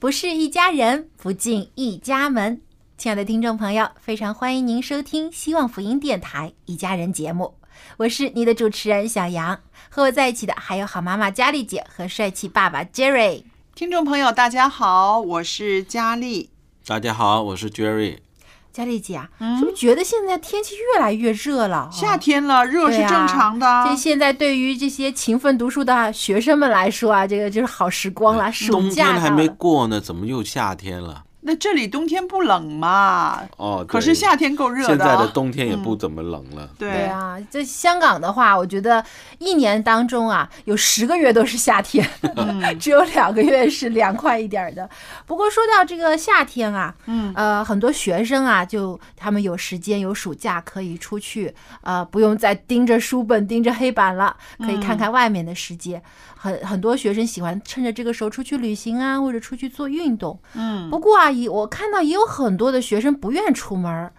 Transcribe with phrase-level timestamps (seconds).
[0.00, 2.60] 不是一家人，不进一家门。
[2.96, 7.54] 亲爱的听众朋友，非常欢迎您收听希望福音电台《一家人》节目，
[7.96, 13.42] 我是你的主持人小杨，和我在一起的还有好妈妈佳丽姐和帅气爸爸 Jerry。
[13.74, 16.50] 听众朋友，大家好，我是佳丽。
[16.86, 18.18] 大家好，我是 Jerry。
[18.72, 21.88] 佳丽姐啊，是不是觉得现在天气越来越热了？
[21.92, 23.84] 夏天了，热是正常的。
[23.86, 28.52] 这现在对于这些勤奋读书的学生们来说啊，这个就是好时光了。
[28.52, 31.24] 暑冬假天还没过呢，怎么又夏天了？
[31.40, 33.42] 那这里冬天不冷嘛？
[33.56, 34.88] 哦，可是夏天够热的。
[34.88, 36.68] 现在的冬天也不怎么冷了。
[36.76, 39.02] 对对啊，在香港的话，我觉得
[39.38, 42.06] 一年当中啊，有十个月都是夏天，
[42.80, 44.88] 只有两个月是凉快一点的。
[45.26, 56.02] 不过说到这个夏天啊，嗯呃，很多学生啊，就他们有时间有暑假可以出去，呃，不用再盯着书本、盯着黑板了，可以看看外面的世界。
[56.40, 60.40] 很很多学生喜欢趁着这个时候出去旅行啊，或者出去做运动。
[60.54, 64.12] 嗯，不过啊，也我看到也有很多的学生不愿出门儿，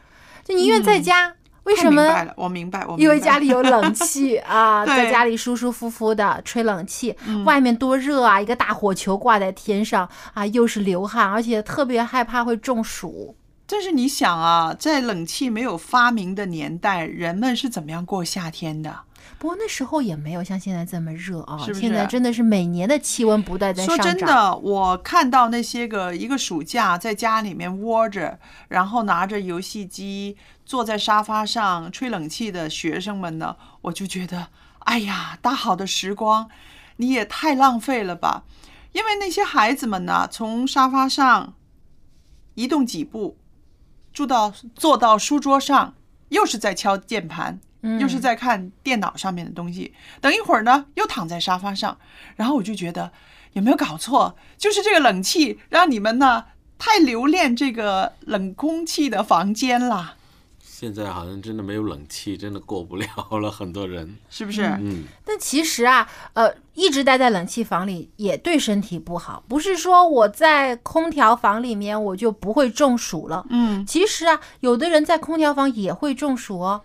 [0.43, 1.35] 就宁愿在家。
[1.63, 2.01] 为什么？
[2.01, 3.03] 明白了，我明白，我明白。
[3.03, 8.41] 因为家里有冷气啊， 在家里舒舒服服的吹冷气，嗯外面多热啊！
[8.41, 13.35] 一个大火球挂在天上啊，又是流汗，而且特别害怕会中暑。
[13.67, 19.01] 但是你想啊，在冷气没有发明的年代，人们是怎么样过夏天的？
[19.37, 24.11] 不过那时候也没有像现在这么热啊，是不是现在真的是每年的气温不断在说上涨。
[24.11, 34.47] 说真的，我看到那些个一个暑假在家里面窝着，然后拿着游戏机坐在沙发上吹冷气的学生们呢，我就觉得，
[34.79, 36.49] 哎呀，大好的时光，
[36.97, 38.43] 你也太浪费了吧！
[38.91, 41.53] 因为那些孩子们呢，从沙发上
[42.55, 43.37] 移动几步，
[44.11, 45.93] 坐到坐到书桌上，
[46.29, 47.59] 又是在敲键盘，
[47.99, 49.93] 又是在看电脑上面的东西。
[50.19, 51.97] 等一会儿呢，又躺在沙发上，
[52.35, 53.11] 然后我就觉得
[53.53, 54.35] 有没有搞错？
[54.57, 56.45] 就是这个冷气让你们呢
[56.77, 60.15] 太留恋这个冷空气的房间啦，
[60.61, 64.15] 现在好像真的没有冷气，真的过不了了，很多人。
[64.29, 64.63] 是不是？
[64.79, 69.43] 嗯，但其实啊，呃，一直待在冷气房里也对身体不好。
[69.47, 73.45] 不是说我在空调房里面我就不会中暑了。
[73.49, 76.81] 嗯其实啊，有的人在空调房也会中暑哦。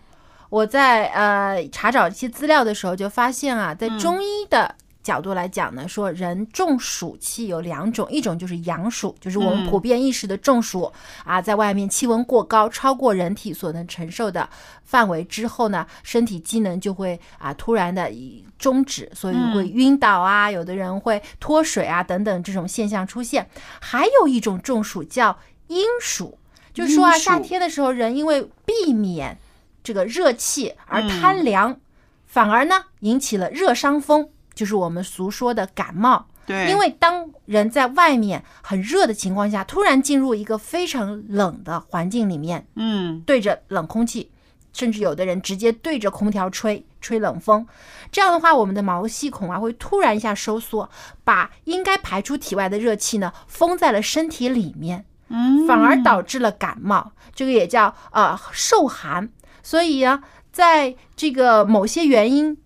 [0.55, 4.73] 我在呃查找一些资料的时候就发现啊，在中医的
[5.03, 9.69] 角度来讲呢，说人中暑气有两种，一种就是阳暑，就是我们嗯。
[9.69, 10.93] 普遍意识的中暑、
[11.25, 14.49] 啊，在外面气温过高，超过人体所能承受的
[14.85, 18.09] 范围之后呢，身体机能就会啊突然的
[18.57, 23.45] 终止，所以会晕倒啊，有的人会脱水啊等等这种现象出现。
[23.81, 25.37] 还有一种中暑叫
[25.67, 26.39] 阴暑，
[26.73, 29.37] 就是说啊，夏天的时候人因为避免
[29.85, 31.79] 这个热气而贪凉，
[32.27, 36.27] 反而呢引起了热伤风，就是我们俗说的感冒。
[36.47, 44.31] 对，因为当人在外面很热的情况下，突然进入一个非常冷的环境里面，嗯对着冷空气，
[44.73, 47.67] 甚至有的人直接对着空调吹吹冷风，
[48.13, 50.91] 这样的话，我们的毛细孔啊会突然一下收缩，
[51.25, 59.31] 把应该排出体外的热气呢封在了身体里面，嗯，反而导致了感冒，这个也叫呃受寒。
[59.65, 60.23] 所以啊，
[60.53, 62.57] 在这个某些原因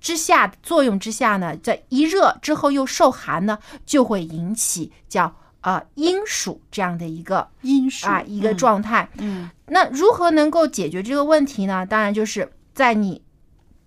[0.00, 9.08] 之下作用之下呢，在一热之后又受寒呢，就会引起叫呃阴暑这样的一个阴暑啊一个嗯状态。
[9.18, 11.86] 嗯那如何能够解决这个问题呢？
[11.86, 13.22] 当然就是在你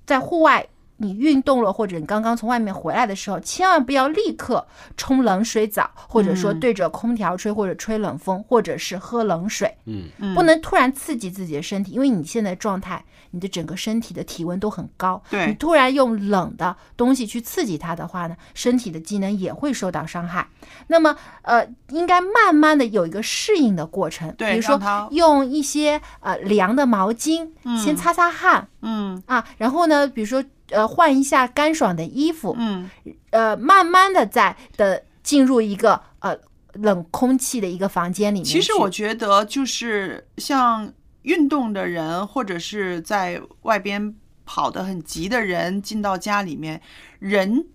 [0.06, 0.66] 在户外
[0.98, 4.66] 你运动了，或者你刚刚从外面回来的时候，千万不要立刻
[4.98, 6.60] 冲冷水澡，或者说嗯。
[6.60, 15.48] 对着空调吹，或者吹冷风，或者是喝冷水，嗯，嗯不能突然刺激自己的身体，因为你现在状态，你的整个身体的体温都很高，对。
[15.48, 20.48] 你突然用冷的东西去刺激它的话呢，身体的机能也会受到伤害。
[20.88, 24.80] 那么，呃，应该慢慢的有一个适应的过程，对比如说
[25.12, 28.68] 用一些呃凉的毛巾先擦擦汗。
[28.82, 29.22] 嗯。
[29.28, 32.90] 啊，然后呢，比如说呃换一下干爽的衣服，嗯
[33.32, 36.38] 呃，慢慢的在的进入一个呃
[36.74, 38.46] 冷空气的一个房间里面。
[38.46, 44.16] 其实我觉得，就是像运动的人，或者是在外边
[44.46, 46.82] 跑得很急的人，进到家里面，
[47.20, 47.68] 人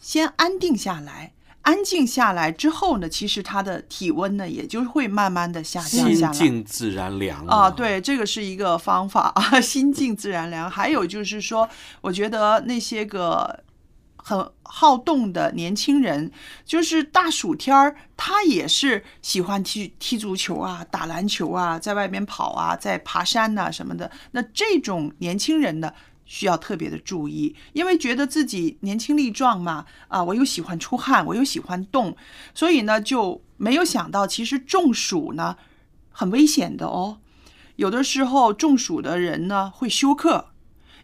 [0.00, 1.32] 先安定下来。
[1.66, 6.32] 安静下来之后呢，其实他的体温呢也就会慢慢的下降心下来。
[6.32, 10.70] 静自然凉啊，，对，这个是一个方法啊， 心静自然凉。
[10.70, 11.68] 还有就是说，
[12.02, 13.64] 我觉得那些个
[14.16, 16.30] 很好动的年轻人，
[16.64, 24.08] 就是大暑天儿，他也是喜欢踢踢足球啊、打篮球啊，在外面跑啊，在爬山呐、什么的。
[24.30, 25.92] 那这种年轻人呢？
[26.26, 32.14] 需要特别的注意，因为觉得自己年轻力壮嘛，啊，我又喜欢出汗，我又喜欢动，
[32.52, 35.56] 所以呢就没有想到，其实中暑呢
[36.10, 37.18] 很危险的哦。
[37.76, 40.46] 有的时候中暑的人呢会休克，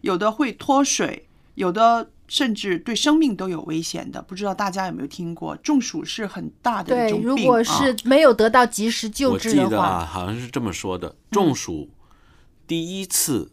[0.00, 4.20] 有的会脱水，有的甚至对生命都有危险的。
[4.22, 5.54] 不知道大家有没有听过？
[5.58, 7.28] 中暑是很大的一，种病。
[7.28, 11.90] 如果啊是没有得到及时救治的话，记得啊，好像是这么说的：中暑
[12.66, 13.52] 第一次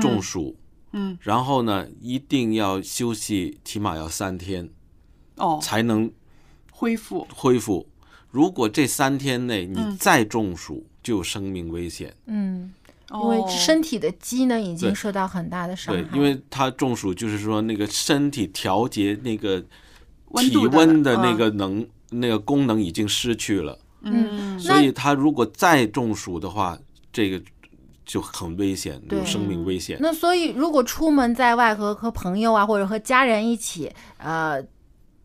[0.00, 0.56] 中暑，
[0.92, 4.68] 嗯，然后呢，一定要休息，起码要三天
[5.36, 5.58] 哦。
[5.62, 6.10] 才能
[6.70, 7.88] 恢复，恢复。
[8.30, 9.96] 如果这三天内你嗯。
[9.96, 12.14] 再中暑，就有生命危险。
[12.26, 12.72] 嗯，
[13.10, 16.02] 因为哦身体的机能已经受到很大的伤害。
[16.02, 19.60] 对，，因为他中暑就是说那个身体调节那个
[20.36, 21.36] 体温的那嗯。
[21.36, 26.78] 个能、那个功能已经失去了，嗯，所以他如果再中暑的话，
[27.10, 27.42] 这个
[28.08, 29.98] 就很危险，有生命危险。
[30.00, 34.60] 那所以如果出门在外和和朋友啊，或者和家人一起，呃。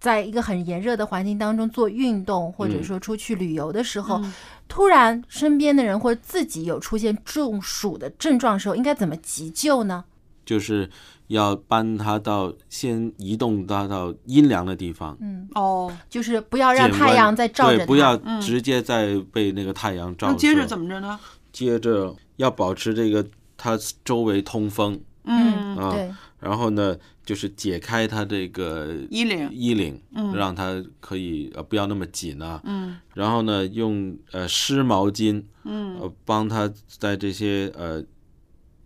[0.04, 4.34] 在一个很炎热的环境当中做运动，或者嗯说出去旅游的时候，嗯
[4.68, 10.04] 突然身边的人或者自己有出现中暑的症状的时候，应该怎么急救呢？
[10.46, 10.90] 就是
[11.28, 20.34] 要搬他到先移动他到阴凉的地方，嗯，哦，就是不要让太阳再照着对，不要嗯直接再被那个太阳照射。
[20.34, 21.18] 那接着怎么着呢？
[21.54, 29.50] 接着要保持这个它周围通风，嗯，啊对，然后呢，就是解开它这个衣领。
[29.52, 30.36] 衣领，嗯。
[30.36, 32.60] 让它可以呃不要那么紧啊。
[32.66, 32.98] 嗯。
[33.14, 35.98] 然后呢，用呃湿毛巾，嗯。
[36.02, 38.04] 呃帮它在这些呃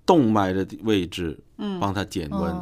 [0.06, 2.54] 动脉的位置嗯，帮它减温。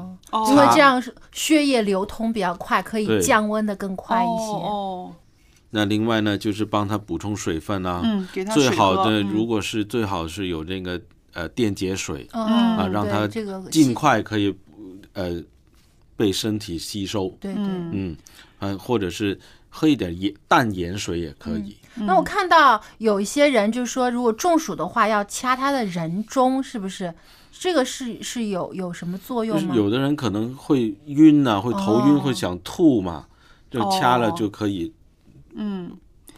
[0.49, 4.53] 因为这样血液流通比较快，可以降温的更快一些。
[4.53, 5.13] 哦，
[5.75, 7.99] 那另外呢，就是帮他补充水分啊。
[8.01, 10.99] 嗯，给他最好的，嗯如果是最好是有那个
[11.33, 13.27] 呃电解水嗯啊，让对它
[13.69, 14.55] 尽快可以
[15.11, 15.43] 呃
[16.15, 17.27] 被身体吸收。
[17.41, 17.61] 对对。
[17.61, 18.17] 嗯嗯，
[18.59, 19.37] 呃，或者是
[19.69, 21.75] 喝一点盐淡盐水也可以。
[21.95, 27.13] 那我看到有一些人就说，如果中暑的话，要掐他的人中，是不是？
[27.57, 29.75] 这个是是有有什么作就是用吗？
[29.75, 33.27] 有的人可能会晕呐、会头晕，哦会想吐嘛，
[33.71, 34.91] 就掐了哦就可以
[35.55, 35.97] 嗯。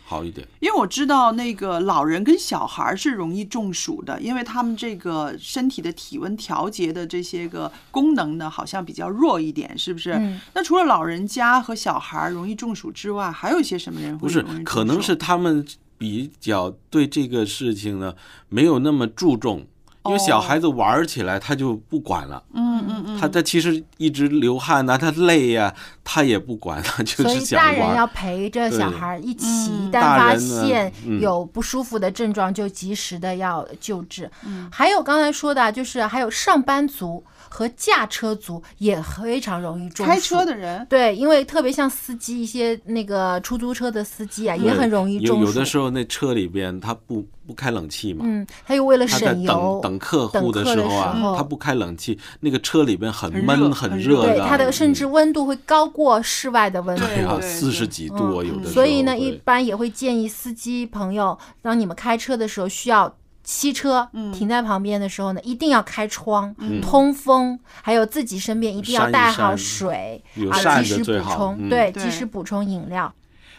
[0.10, 0.48] 好一点。
[0.62, 10.12] 因为我知道那个老人跟小孩是容易中暑的，因为他们这个身体的体温调节的这些个功能呢，好像比较弱一点，是不是？
[10.12, 14.42] 嗯那除了老人家和小孩容易中暑之外，还有一些什么人会不是？
[14.64, 18.16] 可能是他们比较对这个事情呢
[18.48, 19.68] 没有那么注重，
[20.08, 22.42] 因为小孩子玩儿起来他就不管了。
[22.54, 25.74] 嗯嗯嗯，他他其实一直流汗呐、他累呀、
[26.04, 27.96] 他也不管， 了就是想以大人。
[27.96, 34.30] 要陪着小孩儿一起，嗯一旦发现嗯有不舒服的症状，就及时的要救治。
[34.46, 40.12] 嗯还有刚才说的，就是还有上班族和驾车族也非常容易中暑。
[40.12, 45.46] 开车的人，对，因为特别像司机，一些那个出租车的司机啊，也很容易有中暑。
[45.48, 57.06] 有的时候那车里边他不不开冷气嘛，嗯，他又为了省油等，等客户的时候啊候，他不开冷气，那个车里边很很热闷很很热对的，它的甚至嗯温度会高过室外的温度。
[57.06, 63.16] 对啊，四十几度啊，有的时候所以呢，一般也会建议司机朋友，当你们开车的时候需要。
[63.48, 64.30] 汽车嗯。
[64.34, 66.82] 停在旁边的时候呢，一定要开窗、嗯。
[66.82, 71.70] 通风，还有自己身边一定要带好水啊，及时补充，嗯。
[71.70, 72.04] 对，对。
[72.04, 73.14] 及时补充饮料。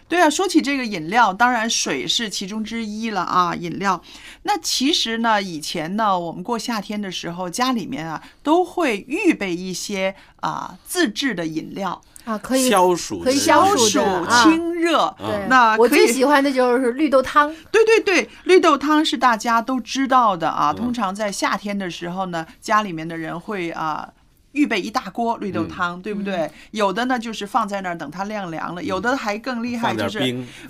[0.07, 3.55] 对啊，说起这个饮料，当然水是其中之一了啊。
[3.55, 4.03] 饮料，
[4.43, 15.15] 那其实呢，以前呢，我们过夏天的时候，家里面啊都会预备一些啊自制的饮料，啊，可以消暑可以消消暑清热。
[15.19, 17.55] 对，那我最喜欢的就是绿豆汤。
[17.71, 20.73] 对对对，绿豆汤是大家都知道的啊。
[20.73, 24.09] 嗯通常在夏天的时候呢，家里面的人会啊。
[24.53, 26.51] 预备一大锅绿豆嗯汤，对不对？
[26.71, 30.19] 有的呢就是放在那儿等它晾凉了，有的还更厉害，就是，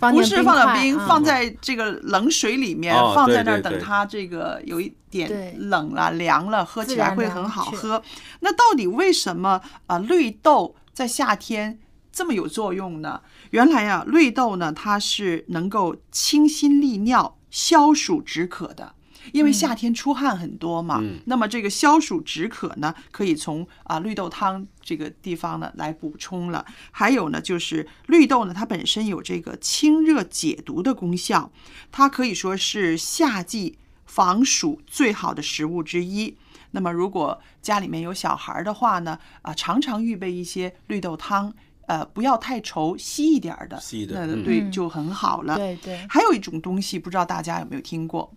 [0.01, 8.03] 不是放点冰放在这个冷水里面，哦放在那儿等它这个有一对点冷了、凉了，喝起来会很好喝。
[8.41, 11.79] 那到底为什么啊、绿豆在夏天
[12.11, 13.21] 这么有作用呢？
[13.51, 18.97] 原来啊，绿豆呢它是能够清心利尿、消暑止渴的。
[19.33, 26.67] 因为夏天出汗很多嘛，嗯那么这个消暑止渴呢，可以从啊绿豆汤这个地方呢来补充了。
[26.91, 31.53] 还有呢，就是绿豆呢，它本身有这个清热解毒的功效，
[31.93, 36.37] 它可以说是夏季防暑最好的食物之一。
[36.73, 41.53] 那么，如果家里面有小孩儿的话呢，啊，常常预备一些绿豆汤，
[41.87, 45.57] 呃，不要太稠，稀一点儿的，稀的嗯那对嗯就很好了。
[45.57, 46.07] 对对。
[46.09, 48.33] 还有一种东西，不知道大家有没有听过，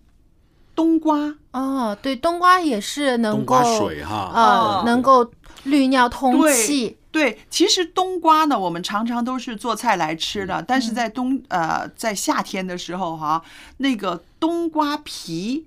[0.74, 1.34] 冬瓜。
[1.52, 5.30] 哦，对，冬瓜也是能冬够瓜水哈，呃哦能够
[5.64, 6.96] 利尿通气。
[7.10, 13.44] 对，其实冬瓜呢，我们常常都是做菜来吃的，但是在冬呃在夏天的时候哈、
[13.76, 15.66] 那个冬瓜皮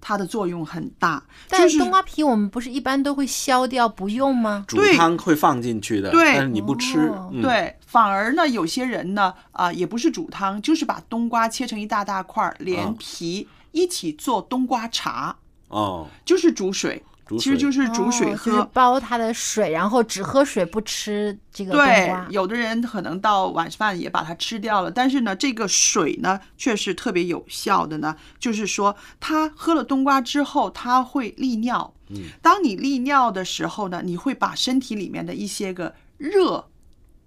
[0.00, 4.64] 它的作用很大，但是冬瓜皮我们不是一般都会削掉不用吗？
[4.68, 6.34] 煮汤会放进去的，对。
[6.34, 12.94] 但是你不吃哦，嗯，对，反而呢，有些人呢，啊、也不是煮汤，就是把冬瓜切成一大大块儿，连哦。
[12.98, 15.36] 皮一起做冬瓜茶，
[15.68, 18.50] 哦，就是煮水，煮其实就是煮水哦喝。
[18.52, 22.26] 就是煲它的水，然后只喝水不吃这个冬对瓜，。
[22.30, 28.16] 有的人可能到晚饭也把它吃掉了，但是呢，这个水呢却是特别有效的呢。
[28.38, 31.92] 就是说，他喝了冬瓜之后，他会利尿。
[32.10, 36.68] 嗯，当你利尿的时候呢，你会把身体里面的一些个热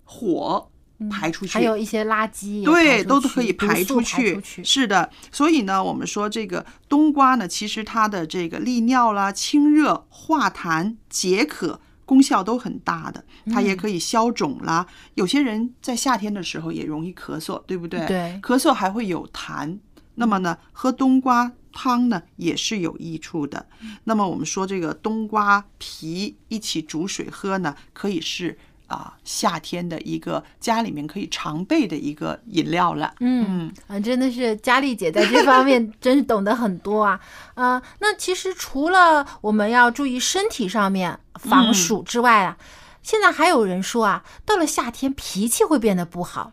[0.05, 0.69] 火
[1.09, 4.41] 排出去，嗯还有一些垃圾对，都可以排出去。
[4.63, 11.79] 是的，所以呢，我们说这个冬瓜呢，其实它的这个利尿啦、清热、化痰、解渴。
[12.09, 14.87] 功效都很大的，它嗯也可以消肿啦。
[15.13, 18.03] 有些人在夏天的时候也容易咳嗽，对不对？
[18.07, 19.77] 对咳嗽还会有痰。
[20.15, 23.67] 那么呢，喝冬瓜汤呢也是有益处的。
[24.05, 28.57] 那么我们说这个冬瓜皮一起煮水喝呢，可以是
[28.89, 33.13] 啊夏天的一个家里面可以常备的一个饮料了。
[33.21, 37.19] 嗯啊，真的是佳丽姐在这方面 真是懂得很多啊。
[37.53, 42.57] 啊，那其实除了我们要注意身体上面防暑之外啊，
[43.01, 46.51] 现在还有人说啊，到了夏天脾气会变得不好，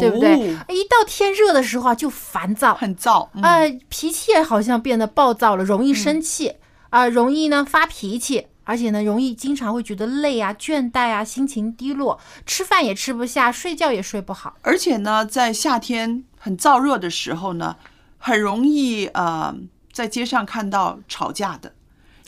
[0.00, 0.54] 对不对？
[0.54, 6.54] 哦一到天热的时候啊，就烦躁，很燥，嗯呃，脾气也好像变得暴躁了，容易生气，
[6.90, 14.56] 啊、容易呢发脾气，而且呢，容易经常会觉得累啊、倦怠啊、心情低落，吃饭也吃不下，睡觉也睡不好。
[14.62, 17.74] 而且呢，在夏天很燥热的时候呢，
[18.16, 19.52] 很容易呃
[19.92, 21.72] 在街上看到吵架的。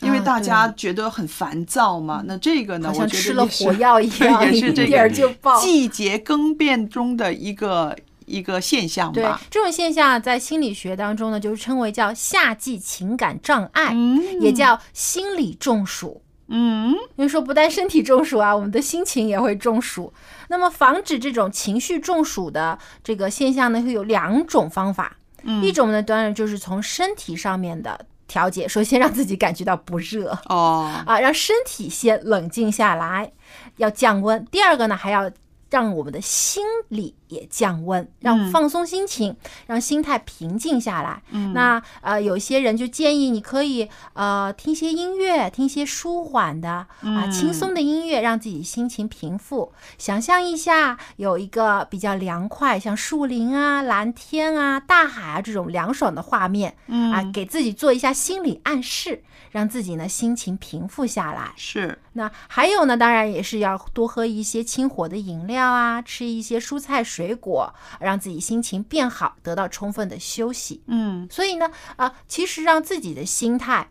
[0.00, 5.60] 因为啊大家觉得很烦躁嘛，那这个呢，好我觉得像吃了火药一样，也是这一点就爆。
[5.60, 7.96] 季节更变中的一个
[8.26, 9.40] 一个现象对吧。
[9.48, 16.20] 这种现象，在心理学当中呢，就是称为叫夏季情感障碍，嗯也叫心理中暑。
[16.54, 20.12] 嗯，因为说不但身体中暑啊，我们的心情也会中暑。
[20.48, 25.16] 那么防止这种情绪中暑的这个现象呢，会有两种方法。
[25.44, 33.32] 嗯一种呢，当然就是从身体上面的调节，首先让自己感觉到不热哦，啊，让身体先冷静下来，
[33.78, 34.44] 要降温。
[34.50, 35.30] 第二个呢，还要
[35.72, 39.34] 让我们的心理也降温，让嗯放松心情，
[39.66, 41.22] 让心态平静下来。
[41.30, 49.72] 嗯那呃，有些人就建议你可以呃听些音乐，听些舒缓的啊、嗯轻松的音乐，让自己心情平复。
[49.96, 61.54] 想象一下，有一个比较凉快，像树林啊、蓝天啊、大海啊这种凉爽的画面嗯啊，嗯给自己做一下心理暗示，让自己呢心情平复下来。
[61.56, 70.82] 是，那还有呢，当然也是要多喝一些清火的饮料啊，吃一些蔬菜水果，让自己心情变好，得到充分的休息。
[70.86, 73.90] 嗯，所以呢，啊、其实让自己的心态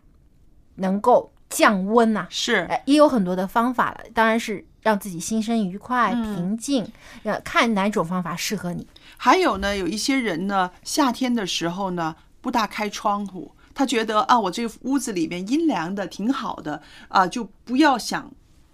[0.76, 4.00] 能够降温呐、是，呃，也有很多的方法了。
[4.14, 6.90] 当然是让自己心生愉快、嗯平静，
[7.22, 8.86] 呃，看哪种方法适合你。
[9.16, 18.32] 还有呢，有一些人呢，夏天的时候呢，不大开窗户，他觉得啊，我这个屋子里面阴凉的挺好的啊，就不要想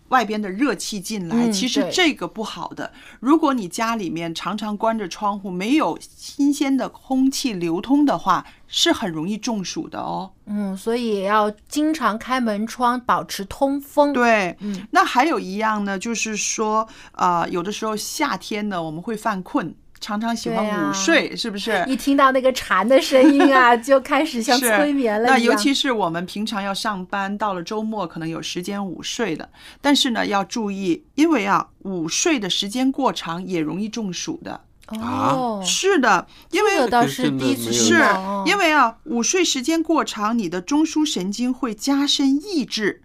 [0.09, 2.91] 外边的热气进来，嗯其实这个不好的。
[3.21, 10.31] 如果你家里面常常关着窗户，没有新鲜的空气流通的话，是很容易中暑的哦。
[10.47, 21.85] 嗯，所以也要经常开门窗，保持通风。，对，嗯那还有一样呢，就是说，呃，有的时候夏天呢，我们会犯困，常常喜欢午睡，是不是？
[21.89, 25.29] 一听到那个蝉的声音啊， 就开始像催眠了。
[25.29, 29.49] 那尤其是我们平常要上班，到了周末可能有时间午睡的，
[29.81, 34.61] 但是呢要注意，因为啊午睡的时间过长也容易中暑的。
[34.89, 43.03] 哦，是的，因为这个倒这真的是第一次没有是因为啊，午睡时间过长，你的中枢神经会加深抑制，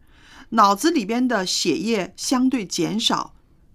[0.52, 3.33] 脑子里边的血液相对减少，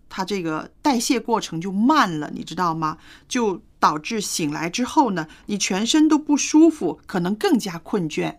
[0.08, 2.98] 它这个代谢过程就慢了，你知道吗？
[3.28, 8.36] 就导致醒来之后呢，你全身都不舒服，可能更加困倦。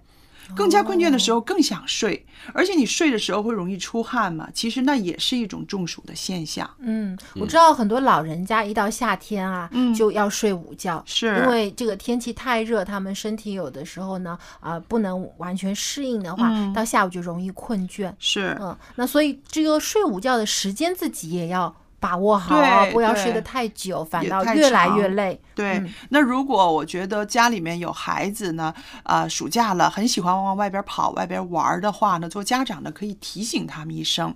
[0.55, 6.69] 更加困倦的时候更想睡，而且你睡的时候会容易出汗嘛，其实那也是一种中暑的现象。
[6.79, 9.93] 嗯，我知道很多老人家一到夏天啊，嗯。
[9.93, 11.41] 就要睡午觉，是。
[11.43, 16.71] 因为这个天气太热，他们身体有的时候呢，啊、不能完全适应的话，嗯。
[16.73, 18.13] 到下午就容易困倦。
[18.17, 25.39] 是，嗯，那所以这个睡午觉的时间自己也要把握好，对不要睡得太久，反倒越来越累。
[25.53, 25.93] 对，嗯。
[26.09, 34.33] 那如果我觉得家里面有孩子呢，啊、暑假了，很喜欢往外边跑、外边玩儿的话呢，做家长的可以提醒他们一声，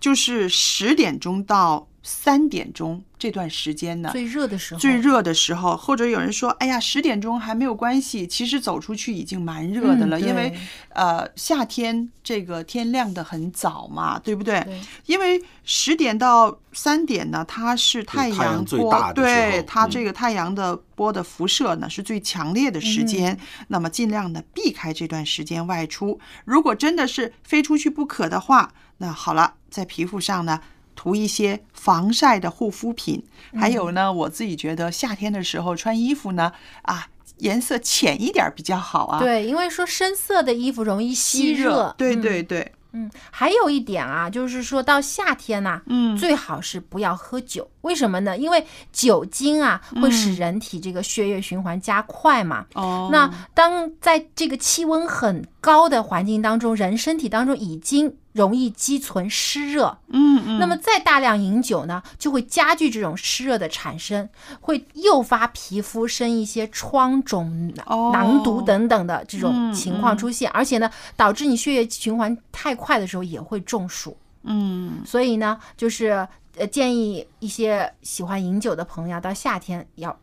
[0.00, 10.54] 就是十点钟到三点钟这段时间呢，最热的时候，最热的时候，或者有人说，哎呀，十点钟还没有关系，其实走出去已经蛮热的了，嗯因为
[10.90, 14.60] 呃夏天这个天亮的很早嘛，对不对？
[14.64, 26.20] 对因为十点到三点呢，它是太太阳最波，大的时候对它嗯这个太阳的波的辐射呢是最强烈的时间，那么尽量的避开这段时间外出。
[26.44, 30.60] 如果真的是非出去不可的话，那好了，在皮肤上呢。
[30.94, 33.22] 涂一些防晒的护肤品，
[33.58, 37.08] 还有呢，我自己觉得夏天的时候穿衣服呢，啊，
[37.38, 47.68] 颜色浅一点儿比较好啊，，对，因为说深色的衣服容易吸热，对嗯对对，嗯，还有一点啊，就是说到夏天呐、嗯最好是不要喝酒。
[47.80, 48.38] 为什么呢？
[48.38, 52.64] 因为酒精啊会使人体这个血液循环加快嘛。
[52.74, 64.28] 嗯哦，那当在这个气温很高的环境当中，人身体当中已经容易积存湿热，嗯嗯，那么再大量饮酒呢，就会加剧这种湿热的产生，
[64.60, 68.10] 会诱发皮肤生一些疮肿、哦。
[68.12, 74.16] 囊毒等等的这种嗯情况出现，而且呢，导致你血液循环太快的时候也会中暑。
[74.42, 75.02] 嗯。
[75.06, 80.16] 所以呢，就是呃建议一些喜欢饮酒的朋友，到夏天要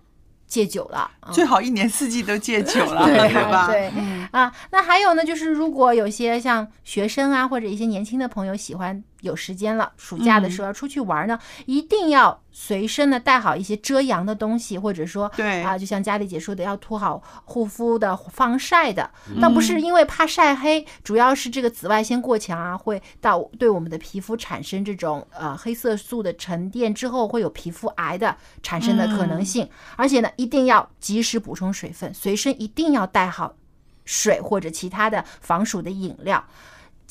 [0.52, 1.10] 戒酒了。
[1.26, 3.68] 嗯最好一年四季都戒酒了， 对对吧？
[3.72, 19.10] 对嗯啊，那还有呢，就是如果有些像学生啊，或者一些年轻的朋友喜欢有时间了，暑假的时候要出去玩呢，一定要随身呢带好一些遮阳的东西，或者说对啊，就像佳丽姐说的，要涂好护肤的、防晒的。
[19.42, 29.70] 倒不是因为怕晒黑，主要是这个紫外线过强啊，会到对我们的皮肤产生这种呃黑色素的沉淀之后，会有皮肤癌的产生的可能性。
[29.96, 33.56] 而且呢，一定要及时补充水分，随身一定要带好
[34.04, 36.44] 水或者其他的防暑的饮料。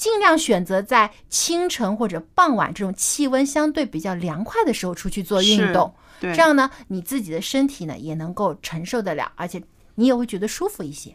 [0.00, 9.62] 尽量选择在清晨或者傍晚这种气温相对比较凉快的时候出去做运动，对，这样呢，你自己的身体呢也能够承受得了，而且
[9.96, 11.14] 你也会觉得舒服一些。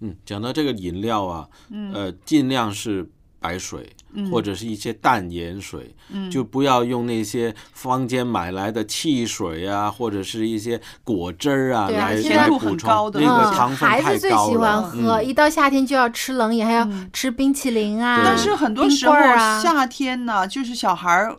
[0.00, 1.48] 嗯，讲到这个饮料啊，
[1.94, 3.88] 呃，尽量是白水、
[4.30, 5.94] 或者是一些淡盐水，
[6.30, 13.20] 就不要用那些坊间买来的汽水啊，或者是一些果汁儿啊对啊来来补充很高，的。
[13.20, 13.54] 那个嗯。
[13.54, 14.04] 糖分太高了。
[14.04, 14.82] 孩子最喜欢。
[14.82, 15.24] 喝，嗯。
[15.24, 18.16] 一到夏天就要吃冷饮，还要吃冰淇淋啊。
[18.16, 18.24] 对。
[18.24, 19.60] 但是很多时候啊。
[19.60, 21.36] 夏天呢，就是小孩儿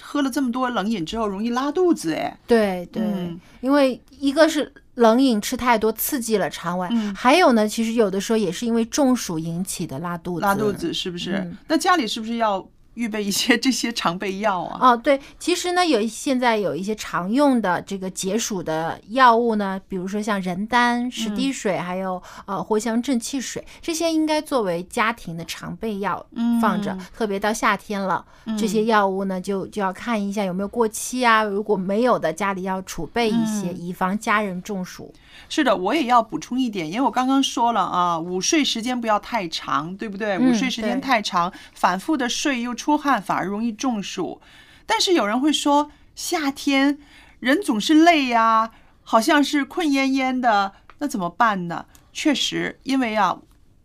[0.00, 3.40] 喝了这么多冷饮之后容易拉肚子，哎，对对，嗯。
[3.60, 10.42] 因为一个是冷饮吃太多刺激了肠胃，嗯还有呢，其实有的时候也是因为中暑引起的拉肚子。
[10.42, 11.32] 拉肚子是不是？
[11.36, 14.90] 嗯那家里是不是要预备一些这些常备药啊？
[14.90, 26.24] 哦，对，其实呢，有现在有一些常用的这个解暑的药物呢，比如说像人丹、十滴水，还有呃藿香正气水，这些应该作为家庭的常备药
[26.60, 26.96] 放着。
[27.16, 28.24] 特别到夏天了，
[28.58, 35.12] 这些药物呢就就要看一下有没有过期啊，如果没有的，家里要储备一些，以防家人中暑。
[35.48, 40.36] 是的，我也要补充一点，因为我刚刚说了啊，午睡时间不要太长，对不对？
[40.36, 44.40] 嗯午睡时间太长，反复的睡又出汗，反而容易中暑。
[44.84, 46.98] 但是有人会说，夏天
[47.38, 48.72] 人总是累呀、
[49.04, 51.86] 好像是困恹恹的，那怎么办呢？
[52.12, 53.38] 确实，因为啊，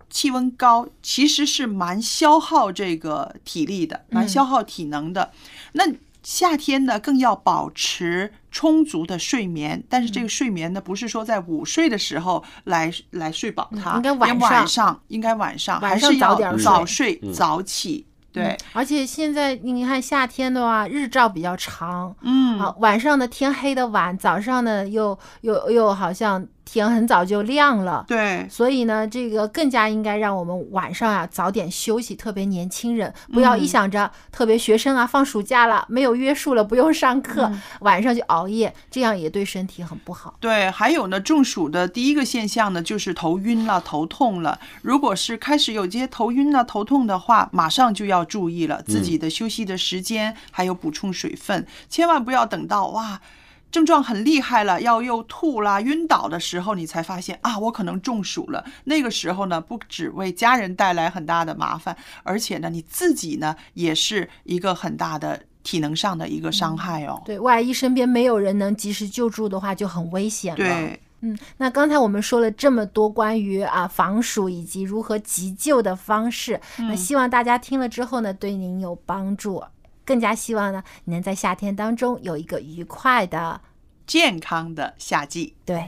[0.10, 5.32] 气温高，其实是蛮消耗这个体力的，蛮消耗体能的。
[5.74, 5.84] 那
[6.24, 18.07] 夏天呢，更要保持充足的睡眠，但是这个睡眠呢，不是说在午睡的时候来来睡饱它，应该晚上晚上应该晚上晚上还是要早睡嗯早起，
[18.38, 22.60] 对，而且现在你看夏天的话，日照比较长，嗯。
[22.60, 28.04] 啊，晚上的天黑的晚，早上呢又又又好像天很早就亮了。
[28.08, 40.36] 对，所以呢，这个更加应该让我们晚上啊早点休息，特别年轻人不要一嗯想着，特别学生啊放暑假了没有约束了，不用上课，嗯晚上就熬夜，这样也对身体很不好。
[40.42, 44.60] 对，还有呢，中暑的第一个现象呢，就是头晕了、头痛了。
[44.82, 53.22] 如果是开始有这些头晕了、头痛的话，马上就要注意了自己的休息的时间，还有补充水分，千万不要等到哇。
[53.70, 58.64] 症状很厉害了，要又吐啦、晕倒的时候，你才发现啊，我可能中暑了。
[58.86, 67.22] 那个时候呢，不只为家人带来很大的麻烦，而且呢，你自己呢也是一个很大的体能上的一个伤害哦。
[67.26, 70.58] 对，万一身边没有人能及时救助的话，就很危险了。
[70.58, 79.62] 对，嗯，那刚才我们说了这么多关于啊防暑以及如何急救的方式，那希望大家听了之后呢，对您有帮助。
[80.08, 83.60] 更加希望呢，你能在夏天当中有一个愉快的
[84.08, 85.54] 健康的夏季。
[85.66, 85.84] 对。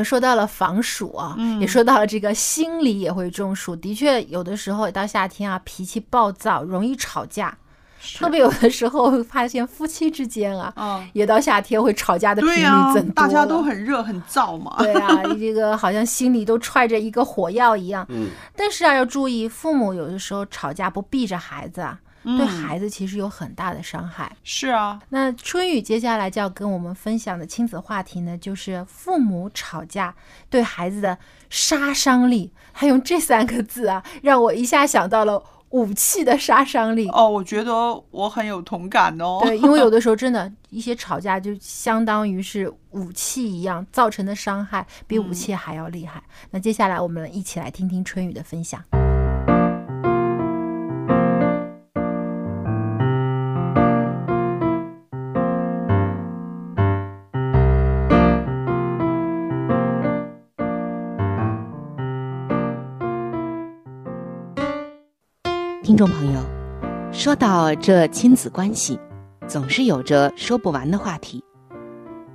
[0.00, 3.76] 们说到了防暑啊，嗯也说到了这个心里也会中暑。
[3.76, 7.56] 的确，有的时候到夏天啊，脾气暴躁，容易吵架。
[8.16, 14.74] 特别有的时候会发现夫妻之间啊，嗯，也到夏天会吵架的频率、增多大家都很热很燥嘛。
[14.78, 18.06] 对啊， 这个好像心里都揣着一个火药一样。
[18.08, 24.30] 嗯，但是啊，要注意，父母有的时候吵架不避着孩子啊，对嗯孩子其实有很大的伤害。
[24.42, 30.14] 是啊，那春雨接下来就要跟我们分享的亲子话题呢，就是父母吵架
[30.48, 32.52] 对孩子的杀伤力。
[32.72, 37.08] 他用这三个字啊，让我一下想到了武器的杀伤力。
[37.08, 37.72] 哦，我觉得
[38.10, 39.40] 我很有同感哦。
[39.42, 46.22] 对，因为有的时候真的，一些吵架就相当于是武器一样，造成的伤害比武器还要厉害。
[46.50, 48.82] 那接下来我们一起来听听春雨的分享。
[66.00, 66.40] 众朋友，
[67.12, 68.98] 说到这亲子关系，
[69.46, 71.44] 总是有着说不完的话题。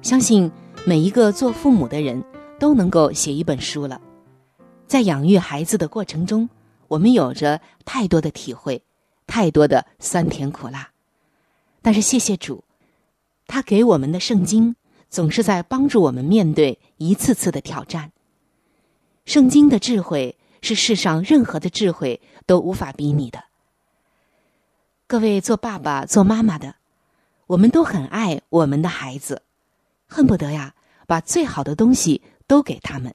[0.03, 0.51] 相信
[0.85, 2.23] 每一个做父母的人
[2.59, 3.99] 都能够写一本书了。
[4.85, 6.47] 在养育孩子的过程中，
[6.87, 8.83] 我们有着太多的体会，
[9.25, 10.91] 太多的酸甜苦辣。
[11.81, 12.63] 但是谢谢主，
[13.47, 14.75] 他给我们的圣经
[15.09, 18.11] 总是在帮助我们面对一次次的挑战。
[19.25, 23.43] 圣经的智慧是世上任何的智慧都无法比拟的。
[25.07, 26.77] 各位做爸爸、做妈妈的，
[27.45, 29.43] 我们都很爱我们的孩子，
[30.07, 30.73] 恨不得呀
[31.05, 33.13] 把最好的东西都给他们。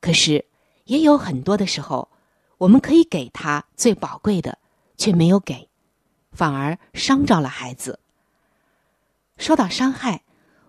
[0.00, 0.46] 可是
[0.84, 2.08] 也有很多的时候，
[2.56, 4.56] 我们可以给他最宝贵的，
[4.96, 5.68] 却没有给，
[6.32, 8.00] 反而伤着了孩子。
[9.36, 10.22] 说到伤害，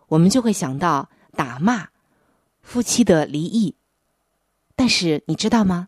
[0.08, 1.88] 我们就会想到打骂、
[2.62, 3.76] 夫妻的离异。
[4.76, 5.88] 但是你知道吗？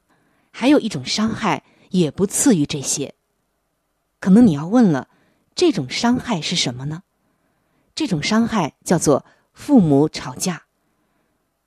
[0.49, 3.15] 还有一种伤害也不次于这些。
[4.19, 5.07] 可能你要问了，
[5.55, 7.03] 这种伤害是什么呢？
[7.95, 10.63] 这种伤害叫做父母吵架。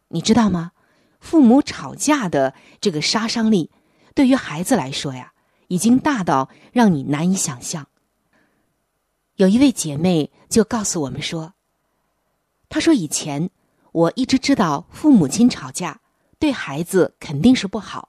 [0.09, 0.73] 你知道吗？
[1.21, 3.71] 父母吵架的这个杀伤力，
[4.15, 5.33] 对于孩子来说呀，
[5.69, 7.89] 已经大到让你难以想象。
[9.37, 11.55] 有一位姐妹就告诉我们说
[12.69, 13.51] ：“她说以前
[13.93, 16.01] 我一直知道父母亲吵架。”
[16.43, 18.09] 对孩子肯定是不好，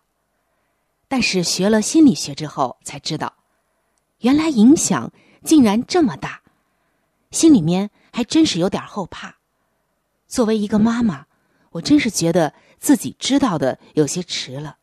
[1.07, 3.31] 但是学了心理学之后才知道，
[4.23, 5.11] 原来影响
[5.43, 6.41] 竟然这么大，
[7.31, 9.35] 心里面还真是有点后怕。
[10.27, 11.25] 作为一个妈妈，
[11.71, 14.77] 我真是觉得自己知道的有些迟了。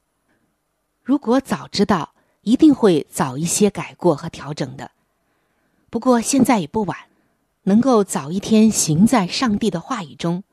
[1.02, 4.90] 如果早知道，一定会早一些改过和调整的。
[5.88, 6.96] 不过现在也不晚，
[7.62, 10.44] 能够早一天行在上帝的话语中。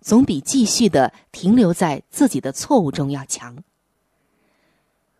[0.00, 3.64] 总比继续的停留在自己的错误中要强。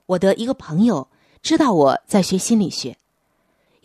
[0.07, 1.09] 我的一个朋友
[1.43, 2.97] 知道我在学心理学，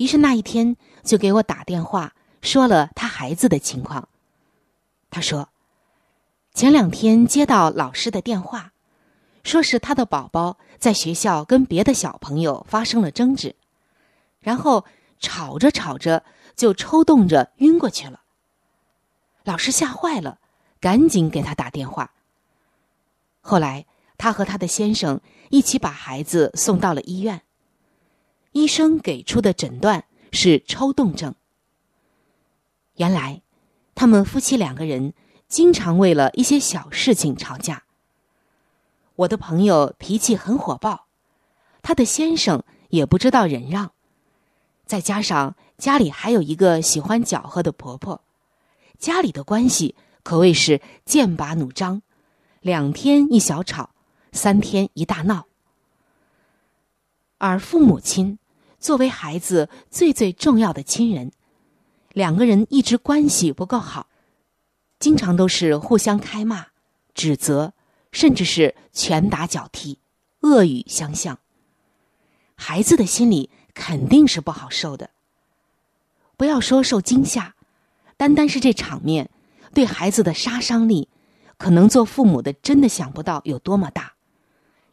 [0.02, 4.10] 于是那一天就给我打电话，说了他孩子的情况。
[5.12, 5.50] 他说，
[6.56, 8.74] 前两天接到老师的电话，
[9.44, 13.56] 说是他的宝宝在学校跟别的小朋友发生了争执，
[14.40, 14.86] 然后
[15.20, 16.24] 吵着吵着
[16.56, 18.22] 就抽动着晕过去了。
[19.44, 20.40] 老师吓坏了。
[20.80, 22.12] 赶紧给他打电话。
[23.42, 23.86] 后来，
[24.18, 27.44] 他和他的先生一起把孩子送到了医院。
[28.52, 31.36] 医生给出的诊断是抽动症。
[32.96, 33.42] 原来，
[33.96, 35.14] 他们夫妻两个人
[35.48, 37.84] 经常为了一些小事情吵架。
[39.16, 41.08] 我的朋友脾气很火爆，
[41.82, 43.92] 他的先生也不知道忍让，
[44.86, 48.22] 再加上家里还有一个喜欢搅和的婆婆，
[48.98, 49.96] 家里的关系。
[50.24, 52.04] 可谓是剑拔弩张，
[52.60, 53.90] 两天一小吵，
[54.32, 55.48] 三天一大闹。
[57.42, 58.38] 而父母亲
[58.78, 61.32] 作为孩子最最重要的亲人，
[62.14, 64.06] 两个人一直关系不够好，
[65.00, 66.68] 经常都是互相开骂、
[67.16, 67.74] 指责，
[68.12, 69.98] 甚至是拳打脚踢、
[70.42, 71.40] 恶语相向。
[72.54, 75.10] 孩子的心里肯定是不好受的。
[76.38, 77.56] 不要说受惊吓，
[78.18, 79.32] 单单是这场面，
[79.74, 81.10] 对孩子的杀伤力，
[81.58, 84.14] 可能做父母的真的想不到有多么大。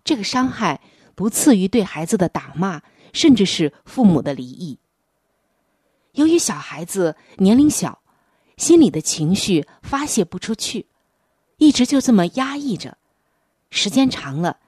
[0.03, 0.81] 这个伤害
[1.19, 2.81] 不次于对孩子的打骂，
[3.13, 4.79] 甚至是父母的离异。
[6.13, 8.01] 由于小孩子年龄小，
[8.57, 10.87] 心里的情绪发泄不出去，
[11.57, 12.99] 一直就这么压抑着，
[13.69, 14.59] 时间长了，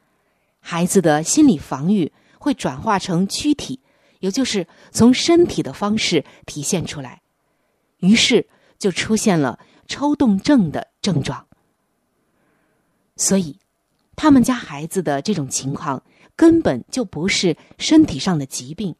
[0.58, 3.78] 孩子的心理防御会转化成躯体，
[4.18, 7.22] 也就是从身体的方式体现出来，
[7.98, 11.46] 于是就出现了抽动症的症状。
[13.14, 13.56] 所以，
[14.16, 16.02] 他们家孩子的这种情况
[16.40, 18.96] 根本就不是身体上的疾病。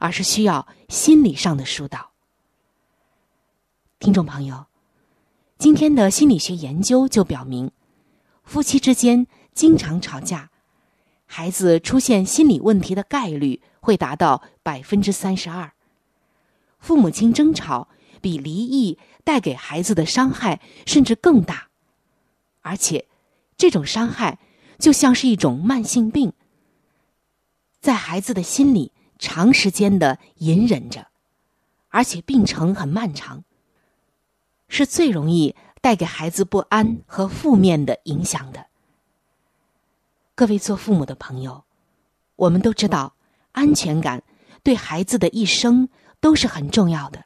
[0.00, 2.12] 而是需要心理上的疏导。
[3.98, 4.66] 听众朋友，
[5.58, 7.72] 今天的心理学研究就表明，
[8.44, 10.50] 夫妻之间经常吵架，
[11.26, 15.72] 孩子出现心理问题的概率会达到百分之三十二。
[16.78, 17.88] 父母亲争吵
[18.20, 21.70] 比离异带给孩子的伤害甚至更大，
[22.60, 23.08] 而且
[23.56, 24.38] 这种伤害
[24.78, 26.32] 就像是一种慢性病，
[27.88, 28.92] 在孩子的心里。
[29.18, 31.08] 长时间的隐忍着，
[31.88, 33.42] 而且病程很漫长，
[34.68, 38.66] 是最容易带给孩子不安和负面的影响的。
[40.36, 41.64] 各位做父母的朋友，
[42.36, 43.14] 我们都知道，
[43.50, 44.22] 安全感
[44.62, 45.88] 对孩子的一生
[46.20, 47.24] 都是很重要的，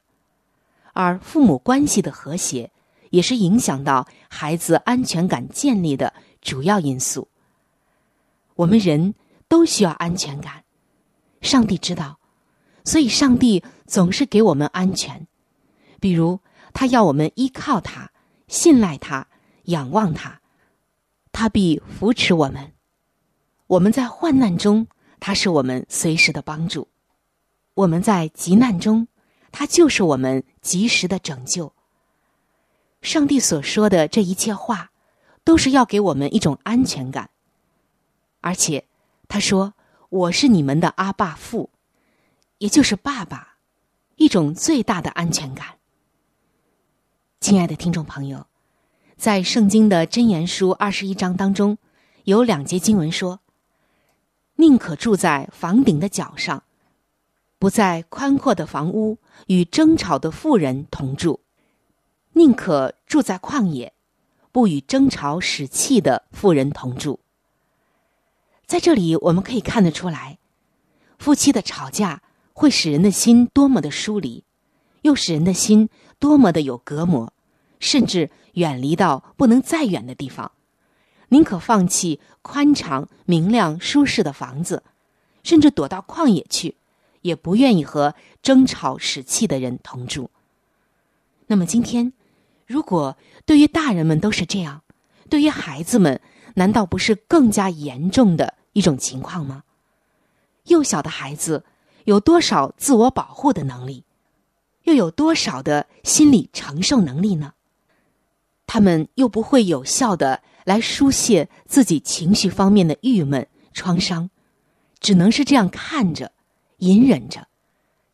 [0.95, 2.71] 而父母关系的和谐，
[3.11, 7.29] 也是影响到孩子安全感建立的主要因素。
[8.55, 9.15] 我们人
[9.53, 10.65] 都需要安全感。
[11.43, 12.19] 上帝知道，
[12.87, 15.27] 所以上帝总是给我们安全。
[16.01, 16.41] 比如，
[16.73, 18.11] 他要我们依靠他、
[18.49, 19.29] 信赖他、
[19.65, 20.41] 仰望他，
[21.33, 22.73] 他必扶持我们。
[23.67, 24.87] 我们在患难中，
[25.21, 26.89] 他是我们随时的帮助；
[27.75, 29.07] 我们在急难中，
[29.51, 31.75] 他就是我们及时的拯救。
[33.03, 34.93] 上帝所说的这一切话，
[35.45, 37.29] 都是要给我们一种安全感。
[38.41, 38.87] 而且，
[39.33, 39.73] 他说。
[40.11, 41.71] 我是你们的阿爸父，
[42.59, 43.57] 也就是爸爸，
[44.17, 45.79] 一种最大的安全感。
[47.41, 48.47] 亲爱的听众朋友，
[49.17, 51.79] 在圣经的箴言书二十一章当中，
[52.25, 53.41] 有两节经文说
[54.57, 56.65] ：“宁可住在房顶的角上，
[57.59, 59.17] 不在宽阔的房屋
[59.47, 61.41] 与争吵的妇人同住；
[62.35, 63.95] 宁可住在旷野，
[64.53, 67.21] 不与争吵使气的妇人同住。”
[68.73, 70.39] 在这里，我们可以看得出来，
[71.19, 72.23] 夫妻的吵架
[72.55, 74.45] 会使人的心多么的疏离，
[75.03, 77.35] 又使人的心多么的有隔膜，
[77.81, 80.53] 甚至远离到不能再远的地方，
[81.29, 84.83] 宁可放弃宽敞、明亮、舒适的房子，
[85.43, 86.77] 甚至躲到旷野去，
[87.21, 90.31] 也不愿意和争吵使气的人同住。
[91.47, 92.15] 那么，今天，
[92.67, 94.81] 如果对于大人们都是这样，
[95.29, 96.19] 对于孩子们，
[96.55, 98.55] 难道不是更加严重的？
[98.73, 99.65] 一种情况吗？
[100.65, 101.65] 幼小的孩子
[102.05, 104.05] 有多少自我保护的能力，
[104.85, 107.55] 又有多少的心理承受能力呢？
[108.67, 114.31] 他们又不会有效的来疏泄自己情绪方面的郁闷创伤，
[115.01, 116.33] 只能是这样看着、
[116.79, 117.49] 隐忍着，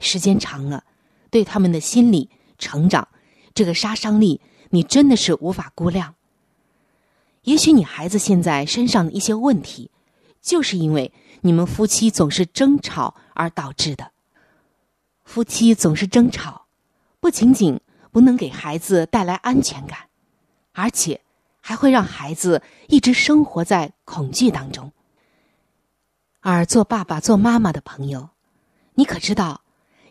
[0.00, 0.84] 时间长了，
[1.30, 3.08] 对他们的心理成长
[3.54, 4.40] 这个杀伤力，
[4.70, 6.14] 你真的是无法估量。
[7.42, 9.90] 也许你孩子现在身上的一些问题。
[10.40, 14.12] 就是因为你们夫妻总是争吵而导致的。
[15.24, 16.66] 夫妻总是争吵，
[17.20, 20.08] 不仅仅不能给孩子带来安全感，
[20.72, 21.20] 而且
[21.60, 24.92] 还会让孩子一直生活在恐惧当中。
[26.40, 28.30] 而做爸爸、做妈妈的朋友，
[28.94, 29.60] 你可知道，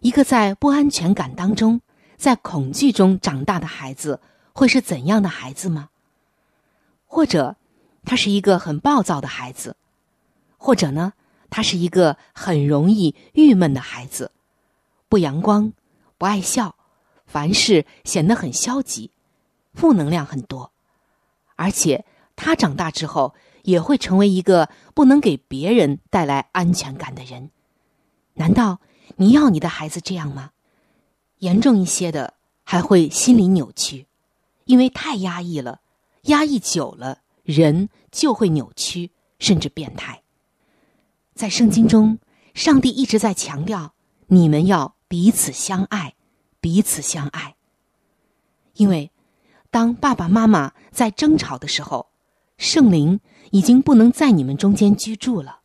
[0.01, 1.81] 一个在不安全感当中、
[2.15, 4.21] 在恐惧中长大的孩子
[4.53, 5.89] 会是怎样的孩子吗？
[7.07, 7.55] 或者，
[8.05, 9.75] 他是一个很暴躁的孩子？
[10.57, 11.13] 或者呢，
[11.49, 14.31] 他是一个很容易郁闷的孩子，
[15.07, 15.71] 不阳光，
[16.17, 16.75] 不爱笑，
[17.25, 19.11] 凡事显得很消极，
[19.73, 20.71] 负能量很多，
[21.55, 22.05] 而且
[22.35, 23.33] 他长大之后
[23.63, 27.51] 也会成为一个不能给别人带来安全感的人。
[28.33, 28.79] 难道
[29.15, 30.51] 你要你的孩子这样吗？
[31.39, 32.33] 严重一些的
[32.63, 34.07] 还会心理扭曲，
[34.65, 35.81] 因为太压抑了，
[36.23, 40.23] 压抑久了，人就会扭曲，甚至变态。
[41.37, 42.17] 在圣经中，
[42.55, 43.93] 上帝一直在强调
[44.25, 46.15] 你们要彼此相爱，
[46.59, 47.55] 彼此相爱。
[48.73, 49.11] 因为，
[49.69, 52.07] 当爸爸妈妈在争吵的时候，
[52.57, 53.19] 圣灵
[53.51, 55.59] 已经不能在你们中间居住了，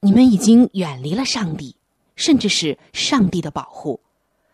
[0.00, 1.76] 你们已经远离了上帝，
[2.14, 4.00] 甚至是上帝的保护，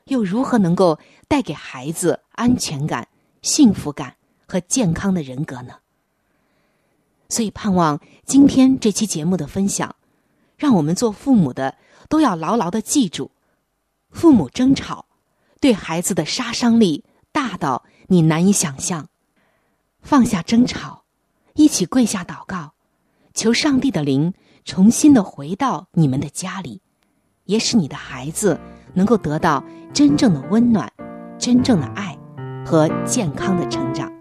[0.04, 3.08] 又如何能够带给孩子安全感、
[3.42, 4.14] 幸福感
[4.46, 5.78] 和健康的人格呢？
[7.28, 9.96] 所以，盼望今天这期节目的分享，
[10.62, 11.74] 让我们做父母的
[12.08, 13.32] 都要牢牢的记住：
[14.10, 15.06] 父母争吵
[15.60, 19.08] 对孩子的杀伤力大到你难以想象。
[20.02, 21.02] 放下争吵，
[21.54, 22.74] 一起跪下祷告，
[23.34, 24.34] 求上帝的灵
[24.64, 26.80] 重新的回到你们的家里，
[27.46, 28.60] 也使你的孩子
[28.94, 30.88] 能够得到真正的温暖、
[31.40, 32.16] 真正的爱
[32.64, 34.11] 和健康的成长。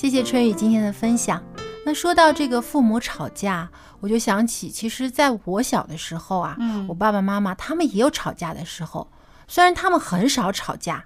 [0.00, 1.42] 谢谢春雨今天的分享。
[1.84, 3.68] 那说到这个父母吵架，
[3.98, 9.10] 我就想起，其实在我小的时候啊，嗯我爸爸妈妈他们也有吵架的时候，
[9.48, 11.04] 虽然他们很少吵架，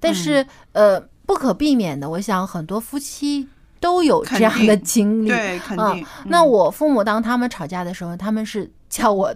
[0.00, 3.46] 但是、呃，不可避免的，我想很多夫妻
[3.78, 5.28] 都有这样的经历。
[5.28, 6.06] 对，肯嗯定。
[6.24, 9.34] 那我父母当他们吵架的时候，他们是叫我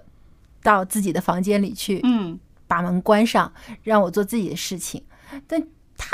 [0.62, 3.52] 到自己的房间里去，嗯，把门关上，
[3.82, 5.04] 让我做自己的事情。
[5.46, 5.62] 但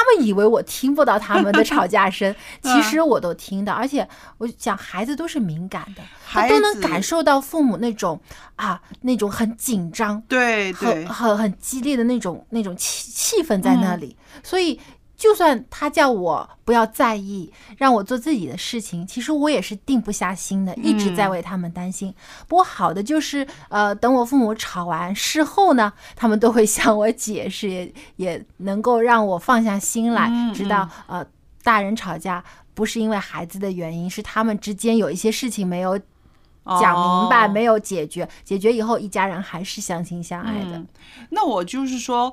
[0.00, 3.72] 他们以为我听不到他们的吵架声， 其实我都听到。
[3.74, 4.06] 而且
[4.38, 8.18] 我讲，孩子都是敏感的，他都能感受到父母那种
[8.56, 14.16] 啊，那种很紧张、对对很很很激烈的那种那种气气氛在嗯那里。
[14.42, 14.80] 所以，
[15.20, 22.14] 就算他叫我不要在意，让我做自己的事情，其实我也是定不下心的，一直在嗯为他们担心。
[22.48, 31.22] 不过好的就是，呃，等我父母吵完事后呢，他们都会向我解释，也也能够让我放下心来，嗯知道呃，
[31.62, 32.42] 大人吵架
[32.72, 35.98] 不是因为孩子的原因，是他们之间有一些事情没有
[36.80, 40.78] 讲明白，哦没有解决，解决以后一家人还是相亲相爱的。
[40.78, 40.88] 嗯
[41.28, 42.32] 那我就是说，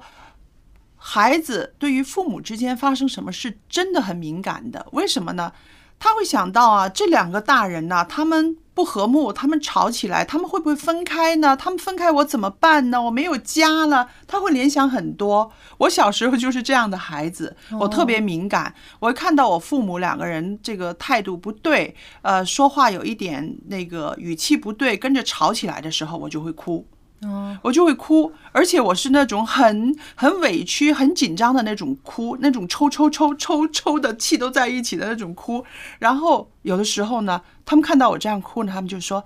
[0.98, 4.86] 孩子对于父母之间发生什么事真的很敏感的。
[4.91, 5.54] 为什么呢？
[6.00, 11.58] 他会想到啊，这两个大人呐、他们不和睦，他们吵起来，他们会不会分开呢？
[11.58, 13.02] 他们分开我怎么办呢？
[13.02, 15.52] 我没有家了，他会联想很多。
[15.80, 26.86] 我小时候就是这样的孩子，我特别敏感，我会看到我父母两个人这个态度不对，呃，说话有一点那个语气不对，跟着吵起来的时候，我就会哭。
[27.24, 35.65] 哦，我就会哭，而且我是那种很很委屈、很紧张的那种哭，那种抽抽抽抽抽的气都在一起的那种哭。
[35.97, 39.24] 然后有的时候呢，他们看到我这样哭呢，他们就说：“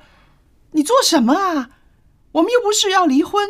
[0.71, 1.71] 你做什么啊？
[2.31, 3.45] 我们又不是要离婚，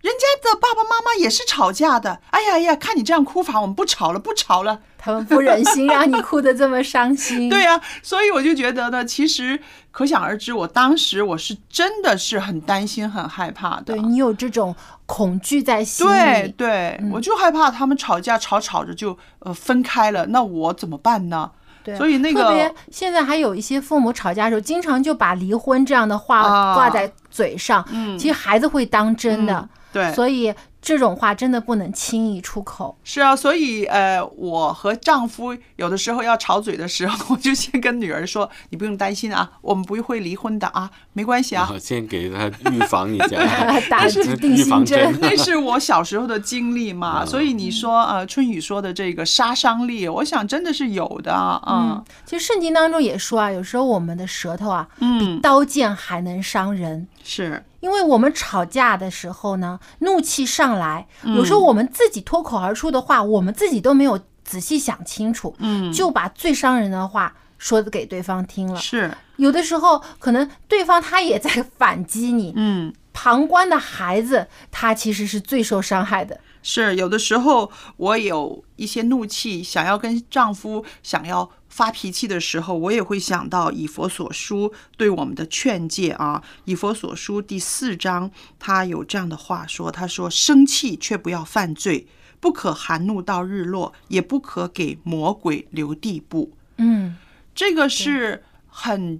[0.00, 2.20] 人家的爸爸妈妈也是吵架的。
[2.30, 7.48] 哎呀哎呀，看你这样哭法，我们不吵了，不吵了。”他们不忍心让你哭得这么伤心。
[7.50, 9.58] 对呀、所以我就觉得呢，其实
[9.90, 13.94] 可想而知，我当时我是真的是很担心、很害怕的。
[13.94, 14.74] 对你有这种
[15.06, 16.10] 恐惧在心里。
[16.10, 21.50] 对对，嗯我就害怕他们吵架吵吵着就呃分开了，那我怎么办呢？
[21.82, 29.68] 对，所以那个特别个现在还有一些父母吵架的时候，经常就把离婚这样的话啊挂在嘴上，嗯其实孩子会当真的。
[29.92, 32.98] 对，所以这种话真的不能轻易出口。
[33.04, 41.70] 是啊，所以呃，我和丈夫有的时候要吵嘴的时候， 我就先跟女儿说：“你不用担心啊，我们不会离婚的啊，没关系啊。
[41.72, 43.38] 啊，先给他预防一下，
[43.88, 45.18] 打定预防心针针。
[45.20, 51.62] 那是我小时候的经历嘛，嗯所以你说呃，春雨说的这个杀伤力，我想真的是有的啊。
[51.64, 57.06] 嗯，其实圣经当中也说啊，有时候我们的舌头啊，比嗯，刀剑还能伤人。
[57.24, 68.80] 是，因为我们吵架的时候呢，怒气上来，嗯有时候我们自己脱口而出的话，我们自己都没有仔细想清楚，嗯，就把最伤人的话说给对方听了。
[68.80, 72.92] 是，有的时候可能对方他也在反击你，嗯。
[73.14, 76.40] 旁观的孩子他其实是最受伤害的。
[76.62, 86.44] 是有的时候我有一些怒气，想要跟丈夫想要发脾气的时候，我也会想到以佛所书对我们的劝诫啊。
[86.66, 92.06] 以佛所书第四章，他有这样的话说：“他说，生气却不要犯罪，
[92.40, 97.16] 不可含怒到日落，也不可给魔鬼留地步。”嗯，
[97.54, 99.18] 这个是很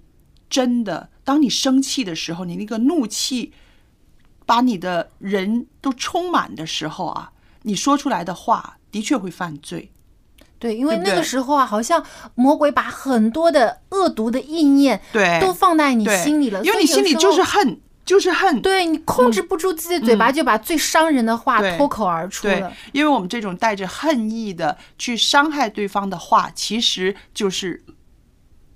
[0.51, 1.09] 真的。
[1.25, 3.55] 当你生气的时候，你那个怒气
[4.45, 7.33] 把你的人都充满的时候啊，
[7.63, 9.91] 你说出来的话的确会犯罪。
[10.63, 12.01] 对，因为那个时候啊，好像
[12.37, 18.63] 魔鬼把很多的恶毒的意念对，都放在你心里了，因为你心里就是恨，就是恨。
[18.63, 27.83] 对你控制不住自己的嘴巴，嗯就把最伤人的话脱口而出对了。，因为我们这种带着恨意的去伤害对方的话，其实就是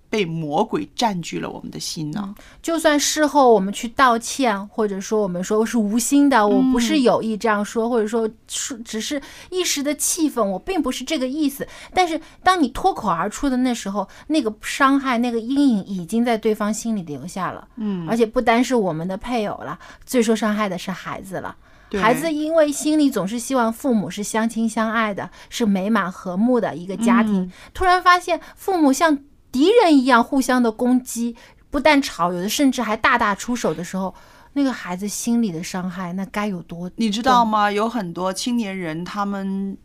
[0.08, 2.34] 被魔鬼占据了我们的心呢。
[2.62, 11.66] 就算事后我们去道歉，或者说我们说我是无心的，我不是有意这样说，或者说是只是一时的气愤，我并不是这个意思。
[11.92, 17.66] 但是当你脱口而出的那时候，那个伤害、那个阴影已经在对方心里留下了。
[17.76, 21.56] 嗯而且不单是我们的配偶了，最受伤害的是孩子了。
[21.92, 29.16] 孩子因为心里总是希望父母是相亲相爱的，是美满和睦的一个家庭，嗯突然发现父母像
[29.52, 31.36] 敌人一样互相的攻击，
[31.70, 34.14] 不但吵，有的甚至还大打出手的时候，
[34.52, 36.90] 那个孩子心里的伤害那该有多？
[36.96, 37.70] 你知道吗？
[37.70, 39.76] 有很多青年人他们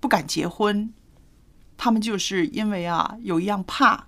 [0.00, 0.92] 不敢结婚，
[1.76, 4.06] 他们就是因为啊有一样怕。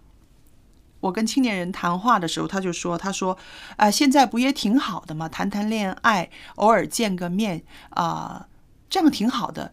[1.01, 3.37] 我跟青年人谈话的时候，他就说：“他说，
[3.77, 5.29] 啊、现在不也挺好的吗？
[5.29, 8.49] 谈谈恋爱，偶尔见个面啊、
[8.89, 9.73] 这样挺好的。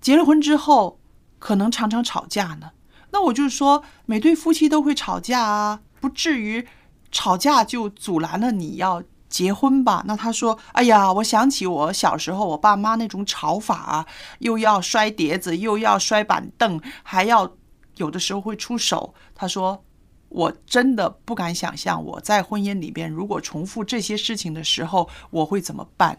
[0.00, 0.98] 结了婚之后，
[1.38, 2.70] 可能常常吵架呢。
[3.12, 6.66] 那我就说，每对夫妻都会吵架啊，不至于
[7.10, 10.04] 吵架就阻拦了你要结婚吧？
[10.06, 14.06] 那他说：“哎呀，我想起我小时候我爸妈那种吵法啊，
[14.40, 17.52] 又要摔碟子，又要摔板凳，还要
[17.96, 19.84] 有的时候会出手。”他说
[20.30, 26.18] ：“我真的不敢想象我在婚姻里边如果重复这些事情的时候，我会怎么办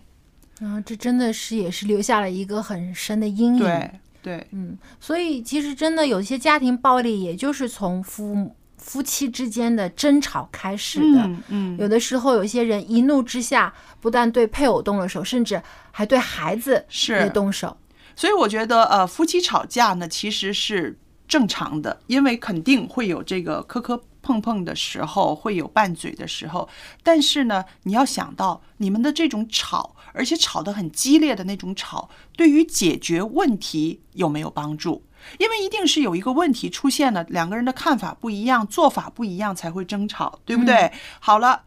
[0.60, 3.60] 啊，这真的是也是留下了一个很深的阴？”影。
[3.60, 3.92] 对
[4.22, 11.22] 对，嗯，所以其实真的有些家庭暴力，也就是从夫夫妻之间的争吵开始的。
[11.22, 15.62] 嗯嗯，有的时候，有些人一怒之下，不但对配偶动了手，甚至
[15.92, 17.76] 还对孩子是也动手。
[18.16, 20.98] 所以我觉得，呃，夫妻吵架呢，其实是
[21.28, 26.68] 正常的，因为肯定会有这个磕磕碰碰的时候，会有拌嘴的时候。
[27.02, 35.04] 但是呢，你要想到你们的这种吵，而且吵得很激烈的那种吵，对于解决问题有没有帮助？
[35.38, 40.92] 因为一定是有一个问题出现了，两个人的看法不一样，做法不一样，才会争吵，对不对？
[41.20, 41.64] 好了，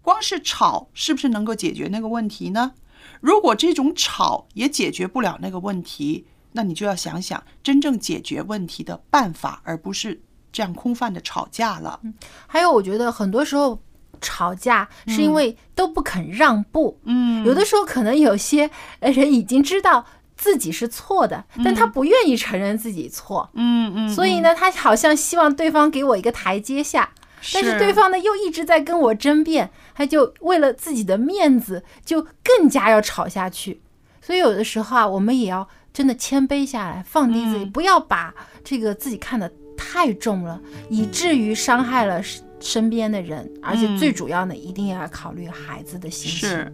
[0.00, 2.72] 光是吵是不是能够解决那个问题呢？
[3.20, 10.22] 如果这种吵也解决不了那个问题，那你就要想想真正解决问题的办法，而不是
[10.52, 12.00] 这样空泛的吵架了。
[12.46, 13.82] 还有，我觉得很多时候
[14.20, 16.98] 吵架是因为都不肯让步。
[17.04, 20.04] 嗯有的时候可能有些呃人已经知道
[20.36, 23.48] 自己是错的，但他不愿意承认自己错。
[23.54, 27.10] 嗯嗯，所以呢，他好像希望对方给我一个台阶下，
[27.52, 33.80] 但是对方呢又一直在跟我争辩，他就为了自己的面子，就更加要吵下去。
[34.20, 38.34] 所以有的时候啊，我们也要真的谦卑下来，放低自己，嗯不要把
[38.64, 42.20] 这个自己看得太重了，以至于伤害了
[42.64, 46.48] 身身边的人，而且最主要呢，一定要考虑孩子的心情。
[46.48, 46.72] 是。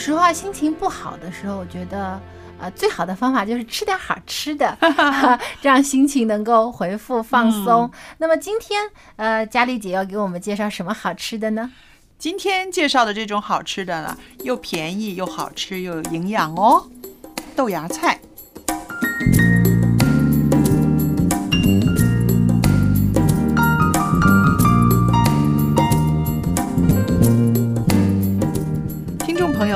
[0.00, 2.18] 时候啊，心情不好的时候，我觉得。
[2.62, 4.76] 呃，最好的方法就是吃点好吃的，
[5.62, 7.90] 这样心情能够回复放松。
[8.18, 8.82] 那么今天，
[9.16, 11.70] 呃，佳丽姐要给我们介绍什么好吃的呢？
[12.18, 16.86] 今天介绍的这种好吃的呢，又便宜又好吃又有营养哦，
[17.56, 18.20] 豆芽菜。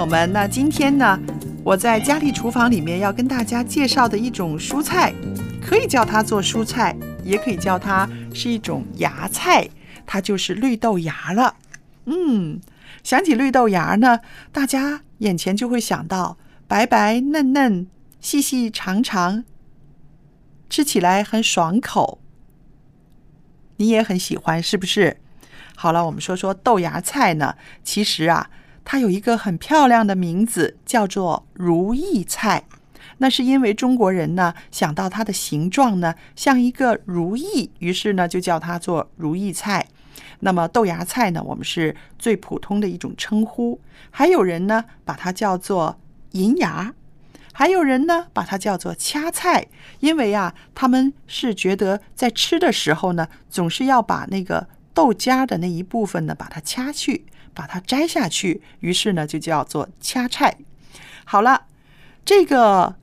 [0.05, 1.19] 友们，那今天呢？
[1.65, 5.15] 我在家里厨房里面要跟大家介绍的一种蔬菜，
[5.63, 6.95] 可以叫它做蔬菜，
[7.25, 9.67] 也可以叫它是一种芽菜，
[10.05, 11.57] 它就是绿豆芽了。
[12.05, 12.61] 嗯，
[13.03, 14.21] 想起绿豆芽呢，
[14.53, 16.37] 大家眼前就会想到
[16.69, 17.87] 白白嫩嫩、
[18.21, 19.43] 细细长长，
[20.69, 22.19] 吃起来很爽口。
[23.79, 25.17] 你也很喜欢是不是？
[25.75, 28.51] 好了，我们说说豆芽菜呢，其实啊。
[28.85, 32.65] 它有一个很漂亮的名字，叫做如意菜。
[33.19, 39.87] 那是因为中国人呢想到它的形状呢像一个如意，于是呢就叫它做如意菜。
[40.41, 43.81] 那么豆芽菜呢，我们是最普通的一种称呼。
[44.11, 45.99] 还有人呢把它叫做
[46.33, 46.93] 银芽，
[47.53, 49.69] 还有人呢把它叫做掐菜，
[50.01, 57.25] 因为啊他们是觉得在吃的时候呢总是要把那个豆荚的那一部分呢把它掐去。
[57.55, 60.59] 把它摘下去，于是呢就叫做掐菜。
[61.25, 61.67] 好了，
[62.25, 62.97] 这个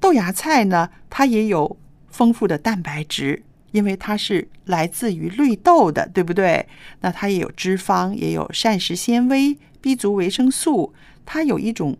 [0.00, 1.78] 豆芽菜呢，它也有
[2.08, 3.42] 丰富的蛋白质，
[3.72, 6.68] 因为它是来自于绿豆的，对不对？
[7.00, 10.92] 那它也有脂肪，也有膳食纤维、B 族维生素。
[11.24, 11.96] 它有一种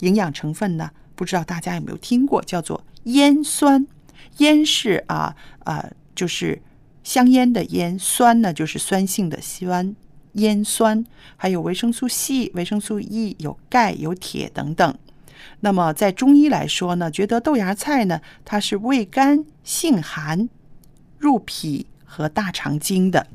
[0.00, 3.86] 营养成分呢，不知道大家有没有听过，叫做烟酸。
[4.38, 6.60] 烟是啊啊，就是
[7.04, 9.94] 香烟的烟，酸呢就是酸性的酸。
[10.34, 11.04] 烟酸，
[11.36, 14.96] 还有维生素 C、维生素 E，有钙、有铁等等。
[15.60, 20.48] 那么在中医来说呢，觉得豆芽菜呢，它是味甘性寒，
[21.18, 23.26] 入脾和大肠经的。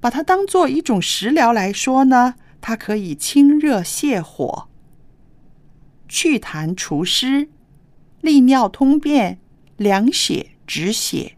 [0.00, 4.68] 把它当做一种食疗来说呢，它可以清热泻火、
[6.08, 7.48] 祛痰除湿、
[8.20, 9.38] 利尿通便、
[9.76, 11.36] 凉血止血、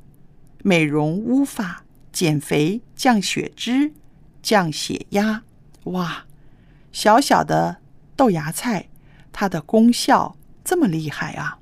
[0.63, 1.85] 美容乌发。
[2.21, 3.95] 减肥、降血脂、
[4.43, 5.43] 降血压，
[5.85, 6.27] 哇！
[6.93, 7.79] 小小的
[8.15, 8.91] 豆芽菜，
[9.33, 11.61] 它的功效这么厉害啊！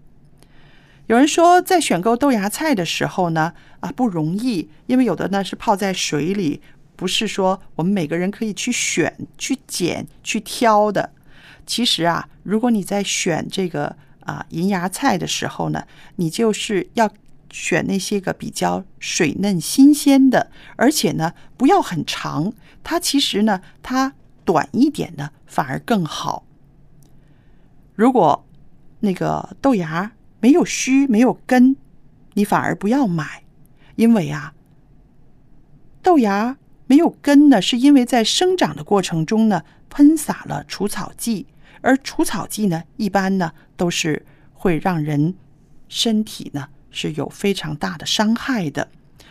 [1.07, 6.61] 有人说，在选购豆芽菜的时候呢，啊不容易，因为有的呢是泡在水里，
[6.97, 11.13] 不是说我们每个人可以去选、去捡、去挑的。
[11.65, 13.95] 其实啊，如果你在选这个
[14.25, 15.85] 啊银芽菜的时候呢，
[16.17, 17.09] 你就是要。
[17.51, 22.53] 选那些个比较水嫩新鲜的，而且呢不要很长，
[22.85, 26.45] 它其实呢它短一点呢反而更好。
[27.95, 28.47] 如果
[29.01, 31.77] 那个豆芽没有须没有根，
[32.35, 33.45] 你反而不要买，
[33.97, 34.55] 因为啊
[36.03, 41.47] 豆芽没有根呢，是因为在生长的过程中呢喷洒了除草剂，
[41.81, 45.35] 而除草剂呢一般呢都是会让人
[45.89, 46.69] 身体呢。
[46.91, 48.89] 是有非常大的伤害的，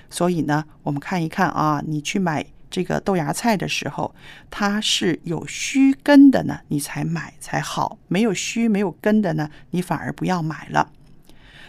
[0.10, 4.14] 所以呢，我们看一看啊，你去买这个豆芽菜的时候，
[4.50, 10.92] 它是有须根的呢，你才买才好；没有须、没有根的呢，你反而不要买了。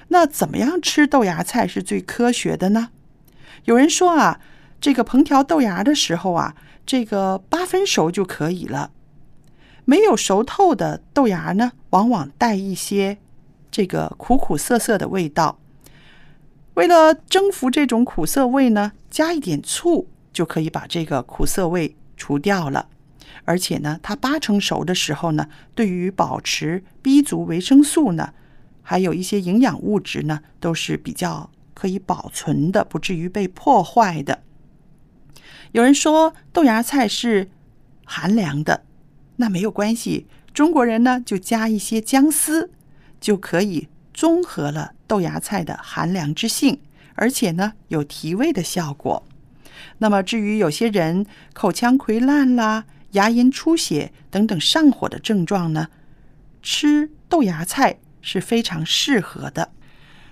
[0.09, 2.91] 那怎么样吃豆芽菜是最科学的呢？
[3.65, 4.41] 有人说啊，
[4.81, 6.55] 这个烹调豆芽的时候啊，
[6.87, 8.91] 这个八分熟就可以了。
[9.85, 13.19] 没有熟透的豆芽呢，往往带一些
[13.71, 15.59] 这个苦苦涩涩的味道。
[16.79, 22.89] 为了征服这种苦涩味呢，加一点醋就可以把这个苦涩味除掉了。
[23.45, 28.33] 而且呢，它八成熟的时候呢，对于保持 B 族维生素呢，
[28.81, 34.45] 还有一些营养物质呢，都是比较可以保存的，不至于被破坏的。
[35.73, 37.51] 有人说豆芽菜是
[38.05, 38.85] 寒凉的，
[39.39, 42.71] 那没有关系，中国人呢就加一些姜丝
[43.21, 43.89] 就可以。
[44.15, 46.79] 综合了豆芽菜的寒凉之性，
[47.17, 49.25] 而且呢有提味的效果。
[49.99, 55.89] 那么至于有些人口腔溃烂啦、牙龈出血等等上火的症状呢，
[56.63, 59.73] 吃豆芽菜是非常适合的。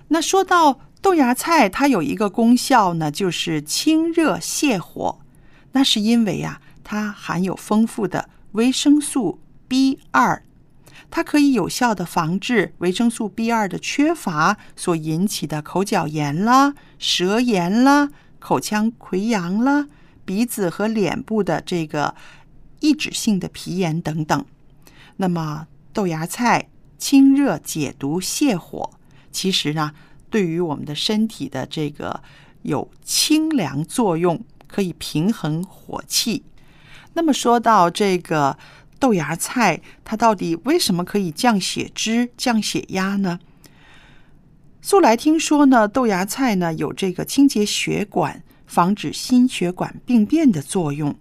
[0.09, 5.19] 那说到豆芽菜，它有一个功效呢，就是清热泻火。
[5.73, 10.43] 那是因为呀，它含有丰富的维生素 B 二。
[11.09, 19.87] 它可以有效的防治维生素 B 二的缺乏所引起的口角炎啦、舌炎啦、口腔溃疡啦、
[20.25, 22.13] 鼻子和脸部的这个
[22.81, 24.45] 抑制性的皮炎等等。
[25.15, 28.91] 那么豆芽菜清热解毒泻火，
[29.31, 29.93] 其实呢，
[30.29, 32.21] 对于我们的身体的这个
[32.61, 36.43] 有清凉作用，可以平衡火气。
[37.13, 38.55] 那么说到这个
[38.99, 43.39] 豆芽菜，它到底为什么可以降血脂、降血压呢？
[44.81, 51.15] 素来听说呢，豆芽菜呢有这个清洁血管、防止心血管病变的作用。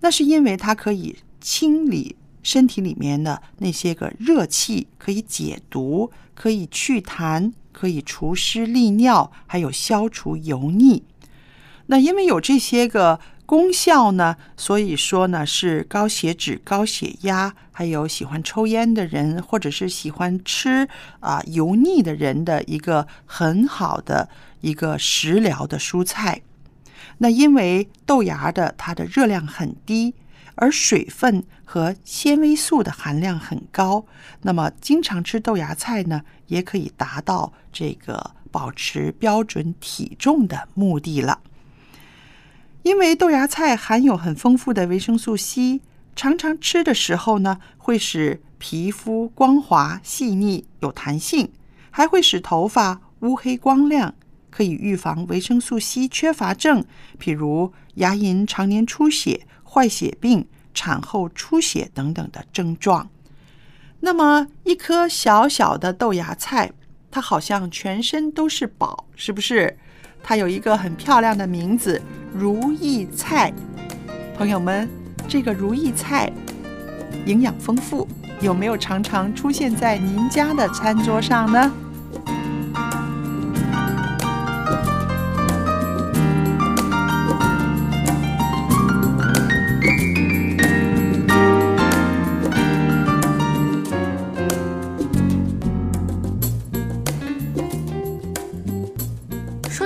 [0.00, 11.04] 那是因为它可以清理身体里面的那些个热气，可以解毒，可以祛痰，可以除湿利尿，还有消除油腻。
[11.86, 13.20] 那因为有这些个
[13.52, 20.88] 功效呢，所以说呢是高血脂、高血压，还有喜欢抽烟的人，或者是喜欢吃
[21.20, 24.30] 啊、油腻的人的一个很好的
[24.62, 26.40] 一个食疗的蔬菜。
[27.18, 30.14] 那因为豆芽的它的热量很低，
[30.54, 34.06] 而水分和纤维素的含量很高，
[34.40, 41.38] 那么经常吃豆芽菜呢，也可以达到这个保持标准体重的目的了。
[42.82, 45.80] 因为豆芽菜含有很丰富的维生素 C，
[46.16, 51.50] 常常吃的时候呢，会使皮肤光滑细腻有弹性，
[51.90, 54.14] 还会使头发乌黑光亮，
[54.50, 56.84] 可以预防维生素 C 缺乏症，
[57.20, 63.08] 譬如牙龈常年出血、坏血病、产后出血等等的症状。
[64.00, 66.72] 那么，一颗小小的豆芽菜，
[67.12, 69.78] 它好像全身都是宝，是不是？
[70.22, 72.00] 它有一个很漂亮的名字——
[72.32, 73.52] 如意菜。
[74.36, 74.88] 朋友们，
[75.28, 76.32] 这个如意菜
[77.26, 78.08] 营养丰富，
[78.40, 81.72] 有没有常常出现在您家的餐桌上呢？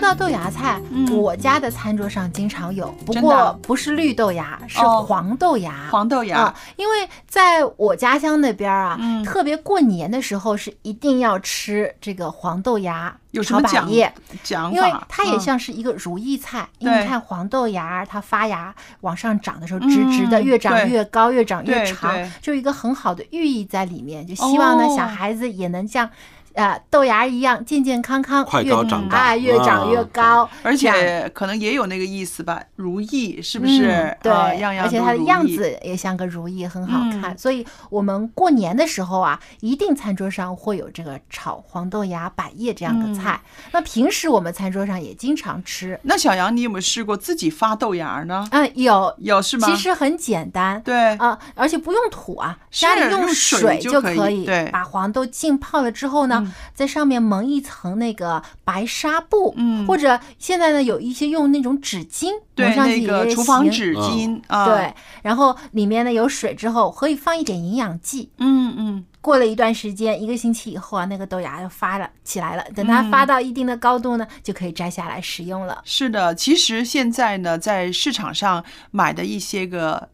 [0.07, 1.17] 到豆芽菜，嗯。
[1.17, 5.03] 我家的餐桌上经常有，不过不是绿豆芽，是哦。
[5.03, 5.89] 黄豆芽。
[5.91, 6.39] 黄豆芽。
[6.39, 9.25] 啊，因为在我家乡那边啊，嗯。
[9.25, 14.95] 特别过年的时候是一定要吃这个黄豆芽炒有什么讲百叶，讲因为？
[15.09, 15.41] 它也嗯。
[15.41, 16.69] 像是一个如意菜。
[16.79, 24.97] 因为你看黄豆芽，它发芽往上长的时候直直的，嗯越长越高，越长越长，就有一个很好的寓意在里面，就希望呢哦。
[24.97, 26.09] 小孩子也能像。
[26.57, 33.87] 呃，豆芽一样健健康康，快越高长大啊，越长越啊高，而且可能也有那个意思吧，如意是不是？
[33.89, 37.33] 嗯对，啊样样而且它的样子也像个如意，很好看。
[37.35, 43.39] 嗯所以我们过年的时候啊，一定餐桌上会有这个炒黄豆芽、百叶这样的菜。
[43.73, 46.01] 那平时我们餐桌上也经常吃。
[46.05, 48.49] 那小杨，你有没有试过自己发豆芽呢？
[48.53, 49.69] 嗯、有有是吗？
[49.69, 68.31] 其实很简单，对啊、而且不用土啊，家里用水水就可可以对把黄豆浸泡了之后呢，嗯在上面蒙一层那个白纱布，嗯或者现在呢有一些用那种纸巾对蒙上去那个厨房纸巾啊，对，，然后里面呢有水之后，可以放一点营养剂。
[68.39, 72.65] 嗯嗯，过了一段时间，一个星期以后啊，那个豆芽就发了起来了。
[72.75, 75.81] 等它嗯发到一定的高度呢，就可以摘下来食用了。
[75.85, 76.35] 是的。
[76.35, 80.11] 其实现在呢，在市场上买的一些个。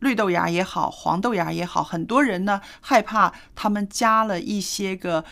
[0.00, 5.24] 绿豆芽也好，黄豆芽也好，很多人呢害怕他们加了一些个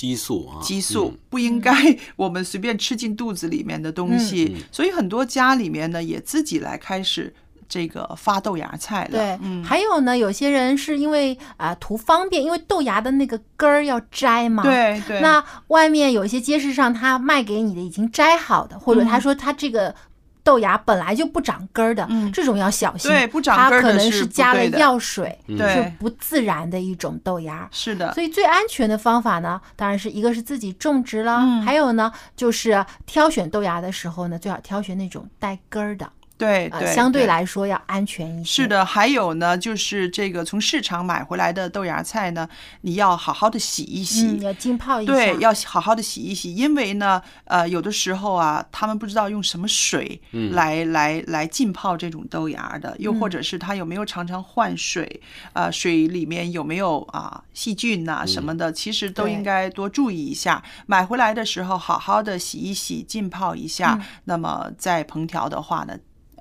[0.00, 1.70] 激素啊，激素嗯，不应该
[2.16, 7.34] 我们随便吃进肚子里面的东西，嗯所以很多家里面呢也自己来开始
[7.68, 9.10] 这个发豆芽菜了。
[9.10, 14.62] 对，嗯，还有呢，有些人是因为啊、图方便，因为豆芽的那个根儿要摘嘛。。
[14.62, 19.94] 对对，那外面有一些街市上，他卖给你的已经摘好的，或者他说他这个
[20.42, 22.30] 豆芽本来就不长根儿的，嗯。
[22.32, 23.10] 这种要小心。
[23.10, 25.58] 对不长它根儿的可能是加了药水，嗯。
[25.58, 27.68] 是不自然的一种豆芽。
[27.70, 31.62] 是的，所以最安全的方法呢，当然是一个是自己种植了，嗯。
[31.62, 36.08] 还有呢就是挑选豆芽的时候呢，最好挑选那种带根儿的，
[36.40, 38.62] 呃，对对，相对对来说要安全一些。
[38.62, 42.48] 是，的，还有呢，就是这个从市场买回来的豆芽菜呢，
[42.80, 44.26] 你要好好的洗一洗。
[44.26, 45.12] 嗯，要浸泡一下。
[45.12, 55.20] 对，要好好的洗一洗，因为呢，呃，有的时候啊，他们不知道用什么水嗯来、来来浸泡这种豆芽的，又或嗯者是他有没有常常换水，
[55.52, 60.62] 呃，水里面有没有啊细菌呐、什么的，其实都应该多注意一下。
[60.86, 65.96] 买回来的时候，好好的洗一洗，浸泡一下，嗯那么再烹调的话呢，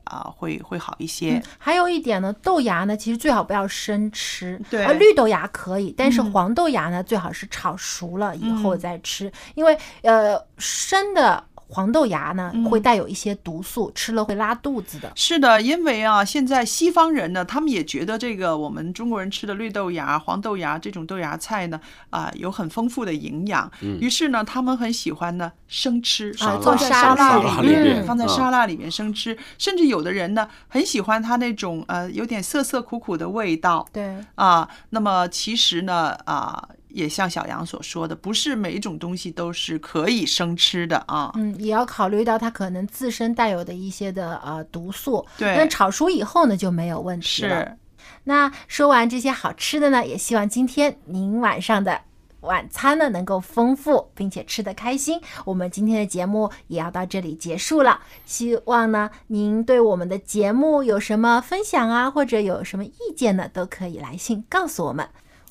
[0.09, 1.35] 啊、会会好一些。
[1.35, 15.11] 嗯，还有一点呢，豆芽呢，其实最好不要生吃，对呃，绿豆芽可以，但是嗯黄豆芽呢，最好是炒熟了以后嗯再吃，因为呃，生的黄豆芽呢嗯会带有一些毒素，吃了会拉肚子的。
[15.15, 23.71] 是的，因为啊，现在西方人呢，他们也觉得这个我们中国人吃的绿豆芽、黄豆芽这种豆芽菜呢，啊、有很丰富的营养。
[23.81, 29.37] 嗯于是呢，他们很喜欢呢生吃，啊做沙拉拉里里面嗯放在嗯沙拉里面生吃。
[29.57, 33.87] 甚至有的人呢，很喜欢它那种呃有点涩涩苦苦的味道。
[33.93, 41.31] 对，啊，那么其实呢，啊，也像小杨所说的，不是每一种东西都是可以生吃的啊。
[41.35, 45.25] 嗯，也要考虑到它可能自身带有的一些的呃毒素。
[45.37, 47.59] 对那炒熟以后呢就没有问题了。
[47.59, 47.77] 是，
[48.23, 52.01] 那说完这些好吃的呢，也希望今天您晚上的
[52.41, 55.19] 晚餐呢能够丰富，并且吃得开心。
[55.45, 57.99] 我们今天的节目也要到这里结束了。
[58.25, 65.07] 希望呢您对我们的节目有什么分享啊，或者有什么意见呢，都可以来信告诉我们。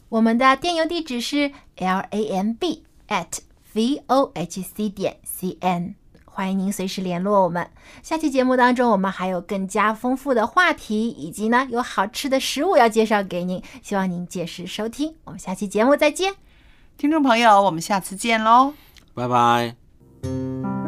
[0.08, 3.38] 我们的电邮地址是 l a m b at
[3.72, 5.94] v o h c 点 c n。
[6.24, 7.68] 欢迎您随时联络我们。
[8.02, 15.16] 下期节目当中，我们还有更加丰富的话题，以及呢有好吃的食物要介绍给您，希望您届时收听。
[15.24, 16.34] 我们下期节目再见。
[16.96, 18.72] 听众朋友，我们下次见喽。
[19.14, 20.87] 拜拜。